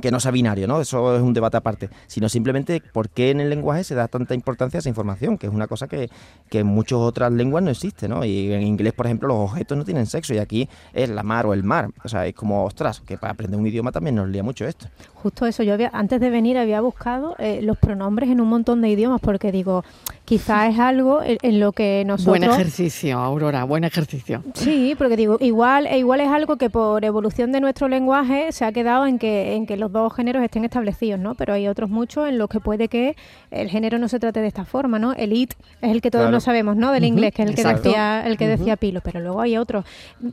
que 0.00 0.10
no 0.10 0.20
sea 0.20 0.30
binario, 0.30 0.66
¿no? 0.66 0.80
Eso 0.80 1.16
es 1.16 1.22
un 1.22 1.32
debate 1.32 1.56
aparte, 1.56 1.88
sino 2.06 2.28
simplemente 2.28 2.82
por 2.92 3.08
qué 3.08 3.30
en 3.30 3.40
el 3.40 3.50
lenguaje 3.50 3.84
se 3.84 3.94
da 3.94 4.08
tanta 4.08 4.34
importancia 4.34 4.78
a 4.78 4.80
esa 4.80 4.88
información, 4.88 5.38
que 5.38 5.46
es 5.46 5.52
una 5.52 5.66
cosa 5.66 5.88
que, 5.88 6.10
que 6.50 6.60
en 6.60 6.66
muchas 6.66 6.98
otras 6.98 7.32
lenguas 7.32 7.62
no 7.62 7.70
existe, 7.70 8.08
¿no? 8.08 8.24
Y 8.24 8.52
en 8.52 8.62
inglés, 8.62 8.92
por 8.92 9.06
ejemplo, 9.06 9.28
los 9.28 9.38
objetos 9.38 9.76
no 9.76 9.84
tienen 9.84 10.06
sexo 10.06 10.34
y 10.34 10.38
aquí 10.38 10.68
es 10.92 11.08
la 11.08 11.22
mar 11.22 11.46
o 11.46 11.54
el 11.54 11.64
mar. 11.64 11.90
O 12.04 12.08
sea, 12.08 12.26
es 12.26 12.34
como, 12.34 12.64
ostras, 12.64 13.00
que 13.00 13.16
para 13.16 13.32
aprender 13.32 13.58
un 13.58 13.66
idioma 13.66 13.90
también 13.90 14.16
nos 14.16 14.28
lía 14.28 14.42
mucho 14.42 14.66
esto. 14.66 14.88
Justo 15.14 15.46
eso, 15.46 15.62
yo 15.62 15.72
había, 15.74 15.90
antes 15.92 16.20
de 16.20 16.30
venir 16.30 16.58
había 16.58 16.80
buscado 16.80 17.34
eh, 17.38 17.60
los 17.62 17.78
pronombres 17.78 18.28
en 18.30 18.40
un 18.40 18.48
montón 18.48 18.82
de 18.82 18.90
idiomas 18.90 19.20
porque 19.20 19.50
digo, 19.50 19.82
quizá 20.26 20.66
es 20.68 20.78
algo 20.78 21.20
en, 21.24 21.60
lo 21.60 21.72
que 21.72 22.04
nosotros... 22.04 22.38
Buen 22.38 22.44
ejercicio, 22.44 23.18
Aurora, 23.18 23.64
buen 23.64 23.84
ejercicio. 23.84 24.42
Sí, 24.52 24.94
porque 24.98 25.16
digo, 25.16 25.38
igual, 25.40 25.86
e 25.86 25.98
igual 25.98 26.20
es 26.20 26.28
algo 26.28 26.56
que 26.56 26.68
por 26.68 27.02
evolución 27.04 27.52
de 27.52 27.60
nuestro 27.60 27.88
lenguaje 27.88 28.52
se 28.52 28.64
ha 28.66 28.72
quedado 28.72 29.06
en 29.06 29.18
que, 29.18 29.54
en 29.54 29.66
que 29.66 29.78
los 29.78 29.90
dos 29.90 30.14
géneros 30.14 30.42
estén 30.42 30.64
establecidos, 30.64 31.18
¿no? 31.18 31.34
Pero 31.34 31.54
hay 31.54 31.68
otros 31.68 31.88
muchos 31.88 32.28
en 32.28 32.36
los 32.36 32.50
que 32.50 32.60
puede 32.60 32.88
que 32.88 33.16
el 33.50 33.70
género 33.70 33.98
no 33.98 34.08
se 34.08 34.18
trate 34.18 34.40
de 34.40 34.48
esta 34.48 34.64
forma, 34.64 34.98
¿no? 34.98 35.14
El 35.14 35.32
it 35.32 35.54
es 35.80 35.90
el 35.90 36.02
que 36.02 36.10
todos 36.10 36.30
no 36.30 36.40
sabemos, 36.40 36.76
¿no? 36.76 36.92
Del 36.92 37.04
inglés, 37.04 37.32
que 37.32 37.44
es 37.44 37.50
el 37.50 37.54
que 37.54 37.64
decía, 37.64 38.26
el 38.26 38.36
que 38.36 38.48
decía 38.48 38.76
Pilo, 38.76 39.00
pero 39.00 39.20
luego 39.20 39.40
hay 39.40 39.56
otros. 39.56 39.84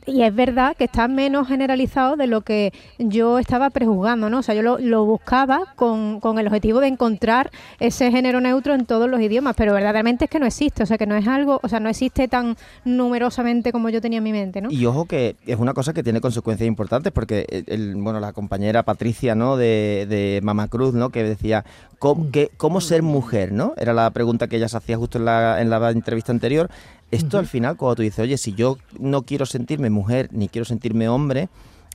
Y 0.06 0.22
es 0.22 0.34
verdad 0.34 0.76
que 0.76 0.84
está 0.84 1.08
menos 1.08 1.48
generalizado 1.48 2.16
de 2.16 2.26
lo 2.26 2.40
que 2.40 2.72
yo 2.98 3.38
estaba 3.38 3.70
prejuzgando, 3.70 4.28
¿no? 4.28 4.38
O 4.38 4.42
sea, 4.42 4.54
yo 4.54 4.62
lo, 4.62 4.78
lo 4.78 5.04
buscaba 5.04 5.60
con, 5.76 6.20
con 6.20 6.38
el 6.38 6.46
objetivo 6.48 6.80
de 6.80 6.88
encontrar 6.88 7.50
ese 7.78 8.10
género 8.10 8.40
neutro 8.40 8.74
en 8.74 8.86
todos 8.86 9.08
los 9.08 9.20
idiomas, 9.20 9.54
pero 9.56 9.72
verdaderamente 9.84 10.24
es 10.24 10.30
que 10.30 10.38
no 10.38 10.46
existe, 10.46 10.82
o 10.82 10.86
sea, 10.86 10.96
que 10.96 11.06
no 11.06 11.14
es 11.14 11.28
algo, 11.28 11.60
o 11.62 11.68
sea, 11.68 11.78
no 11.78 11.90
existe 11.90 12.26
tan 12.26 12.56
numerosamente 12.84 13.70
como 13.70 13.90
yo 13.90 14.00
tenía 14.00 14.18
en 14.18 14.24
mi 14.24 14.32
mente, 14.32 14.62
¿no? 14.62 14.70
Y 14.70 14.86
ojo 14.86 15.04
que 15.04 15.36
es 15.46 15.58
una 15.58 15.74
cosa 15.74 15.92
que 15.92 16.02
tiene 16.02 16.22
consecuencias 16.22 16.66
importantes 16.66 17.12
porque, 17.12 17.64
el, 17.66 17.94
bueno, 17.96 18.18
la 18.18 18.32
compañera 18.32 18.82
Patricia, 18.82 19.34
¿no? 19.34 19.56
De, 19.56 20.06
de 20.08 20.40
Mama 20.42 20.68
Cruz, 20.68 20.94
¿no? 20.94 21.10
Que 21.10 21.22
decía, 21.22 21.64
¿cómo, 21.98 22.30
que, 22.30 22.50
¿cómo 22.56 22.80
ser 22.80 23.02
mujer, 23.02 23.52
¿no? 23.52 23.74
Era 23.76 23.92
la 23.92 24.10
pregunta 24.10 24.48
que 24.48 24.56
ella 24.56 24.68
se 24.68 24.78
hacía 24.78 24.96
justo 24.96 25.18
en 25.18 25.26
la, 25.26 25.60
en 25.60 25.68
la 25.68 25.90
entrevista 25.90 26.32
anterior. 26.32 26.70
Esto 27.10 27.38
al 27.38 27.46
final, 27.46 27.76
cuando 27.76 27.96
tú 27.96 28.02
dices, 28.02 28.20
oye, 28.20 28.38
si 28.38 28.54
yo 28.54 28.78
no 28.98 29.22
quiero 29.22 29.44
sentirme 29.44 29.90
mujer 29.90 30.30
ni 30.32 30.48
quiero 30.48 30.64
sentirme 30.64 31.08
hombre, 31.08 31.48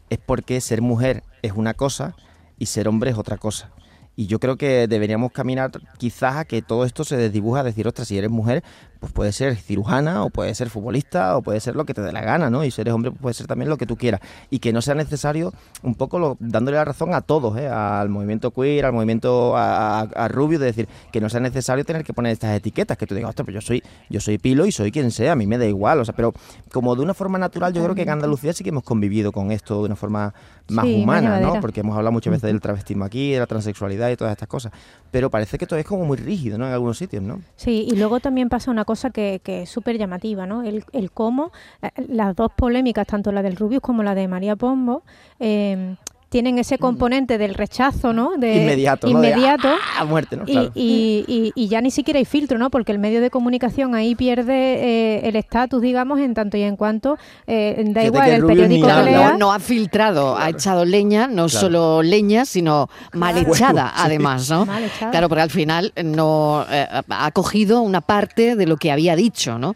es 0.10 0.20
porque 0.20 0.62
ser 0.62 0.82
mujer 0.82 1.24
es 1.42 1.54
una 1.54 1.74
cosa 1.74 2.16
y 2.58 2.68
ser 2.68 2.88
hombre 2.88 3.12
es 3.12 3.18
otra 3.18 3.38
cosa. 3.38 3.72
Y 4.20 4.28
yo 4.28 4.38
creo 4.38 4.58
que 4.58 4.90
deberíamos 4.90 5.32
caminar 5.32 5.72
quizás 5.98 6.36
a 6.36 6.44
que 6.44 6.62
todo 6.62 6.84
esto 6.84 7.06
se 7.06 7.16
desdibuja, 7.16 7.64
decir, 7.64 7.88
ostras, 7.88 8.10
si 8.10 8.18
eres 8.18 8.30
mujer, 8.30 8.66
pues 9.00 9.14
puede 9.14 9.32
ser 9.32 9.56
cirujana 9.56 10.24
o 10.24 10.30
puede 10.30 10.54
ser 10.54 10.70
futbolista 10.70 11.38
o 11.38 11.42
puede 11.42 11.60
ser 11.62 11.76
lo 11.76 11.86
que 11.86 11.94
te 11.94 12.02
dé 12.02 12.12
la 12.12 12.22
gana, 12.22 12.50
¿no? 12.50 12.66
Y 12.66 12.72
si 12.72 12.82
eres 12.82 12.94
hombre, 12.94 13.12
pues 13.12 13.22
puede 13.22 13.34
ser 13.34 13.48
también 13.48 13.70
lo 13.70 13.78
que 13.78 13.86
tú 13.86 13.96
quieras. 13.96 14.20
Y 14.50 14.60
que 14.60 14.74
no 14.74 14.82
sea 14.82 14.94
necesario, 14.94 15.54
un 15.84 15.96
poco 15.96 16.20
lo, 16.20 16.38
dándole 16.40 16.76
la 16.76 16.86
razón 16.86 17.14
a 17.14 17.22
todos, 17.22 17.58
¿eh? 17.58 17.68
al 17.68 18.10
movimiento 18.10 18.52
queer, 18.52 18.86
al 18.86 18.94
movimiento 18.94 19.54
a, 19.56 20.28
Rubio, 20.30 20.60
de 20.60 20.66
decir, 20.66 20.90
que 21.12 21.22
no 21.22 21.30
sea 21.30 21.40
necesario 21.40 21.86
tener 21.86 22.04
que 22.04 22.14
poner 22.14 22.34
estas 22.34 22.56
etiquetas, 22.56 22.98
que 22.98 23.08
tú 23.08 23.16
digas, 23.16 23.30
ostras, 23.30 23.46
pues 23.46 23.56
yo 23.56 23.62
soy, 23.62 23.84
yo 24.10 24.20
soy 24.20 24.38
pilo 24.38 24.66
y 24.66 24.72
soy 24.72 24.92
quien 24.92 25.12
sea, 25.12 25.32
a 25.32 25.36
mí 25.36 25.48
me 25.48 25.58
da 25.58 25.66
igual, 25.66 26.00
o 26.00 26.06
sea, 26.06 26.14
pero 26.14 26.34
como 26.72 26.96
de 26.96 27.02
una 27.02 27.14
forma 27.14 27.38
natural, 27.38 27.74
yo 27.74 27.84
creo 27.84 27.96
que 27.96 28.02
en 28.02 28.10
Andalucía 28.10 28.52
sí 28.54 28.64
que 28.64 28.70
hemos 28.70 28.84
convivido 28.84 29.32
con 29.32 29.52
esto 29.52 29.80
de 29.80 29.86
una 29.86 29.96
forma 29.96 30.34
más 30.70 30.86
humana, 30.86 31.40
¿no? 31.40 31.60
Porque 31.62 31.80
hemos 31.80 31.96
hablado 31.96 32.12
muchas 32.12 32.32
veces 32.32 32.48
del 32.48 32.60
travestismo 32.60 33.06
aquí, 33.06 33.32
de 33.32 33.40
la 33.40 33.48
transexualidad 33.48 34.10
y 34.10 34.18
todas 34.18 34.32
estas 34.34 34.48
cosas, 34.48 34.72
pero 35.12 35.30
parece 35.30 35.58
que 35.58 35.66
todo 35.66 35.80
es 35.80 35.86
como 35.86 36.06
muy 36.06 36.18
rígido, 36.18 36.58
¿no? 36.58 36.68
En 36.68 36.74
algunos 36.74 36.98
sitios, 36.98 37.24
¿no? 37.24 37.42
Sí, 37.56 37.88
y 37.90 37.96
luego 37.96 38.20
también 38.20 38.50
pasa 38.50 38.70
una 38.70 38.86
cosa 38.90 39.12
que, 39.12 39.40
que 39.44 39.62
es 39.62 39.70
súper 39.70 40.00
llamativa, 40.00 40.48
¿no? 40.48 40.64
El, 40.64 40.84
el 40.94 41.12
cómo, 41.12 41.52
eh, 41.84 41.92
las 42.08 42.36
dos 42.36 42.52
polémicas, 42.58 43.06
tanto 43.06 43.32
la 43.32 43.44
del 43.44 43.56
Rubius 43.56 43.84
como 43.84 44.02
la 44.02 44.16
de 44.16 44.28
María 44.28 44.56
Pombo, 44.56 45.04
eh, 45.40 45.96
tienen 46.30 46.60
ese 46.60 46.78
componente 46.78 47.38
del 47.38 47.56
rechazo, 47.56 48.14
¿no? 48.14 48.38
De, 48.38 48.62
inmediato, 48.62 49.08
inmediato 49.08 49.70
¡ah! 49.98 50.06
muerte, 50.06 50.38
¿no? 50.38 50.44
Y, 50.46 50.72
y, 50.76 51.52
y, 51.56 51.68
ya 51.68 51.82
ni 51.82 51.92
siquiera 51.92 52.20
hay 52.20 52.26
filtro, 52.26 52.58
¿no? 52.58 52.70
Porque 52.70 52.92
el 52.92 53.00
medio 53.00 53.20
de 53.20 53.30
comunicación 53.30 53.96
ahí 53.96 54.16
pierde 54.16 54.54
eh, 54.54 55.28
el 55.28 55.36
estatus, 55.36 55.82
digamos, 55.82 56.20
en 56.20 56.34
tanto 56.34 56.58
y 56.58 56.62
en 56.64 56.76
cuanto 56.76 57.18
eh, 57.48 57.84
da 57.88 58.04
igual 58.04 58.30
el 58.30 58.46
periódico 58.46 58.88
que 58.88 59.04
lea. 59.04 59.32
No, 59.32 59.38
no, 59.38 59.54
ha 59.54 59.60
filtrado, 59.60 60.38
ha 60.38 60.50
echado 60.50 60.86
leña, 60.86 61.28
no 61.28 61.50
solo 61.50 62.04
leña, 62.04 62.46
sino 62.46 62.90
mal 63.14 63.38
echada, 63.38 63.92
además, 63.96 64.50
¿no? 64.50 64.68
Claro, 65.12 65.30
porque 65.30 65.42
al 65.42 65.50
final 65.50 65.94
no 66.04 66.66
eh, 66.70 66.88
ha 67.10 67.32
cogido 67.32 67.82
una 67.82 68.02
parte 68.02 68.56
de 68.56 68.66
lo 68.68 68.78
que 68.78 68.92
había 68.92 69.16
dicho, 69.16 69.58
¿no? 69.58 69.76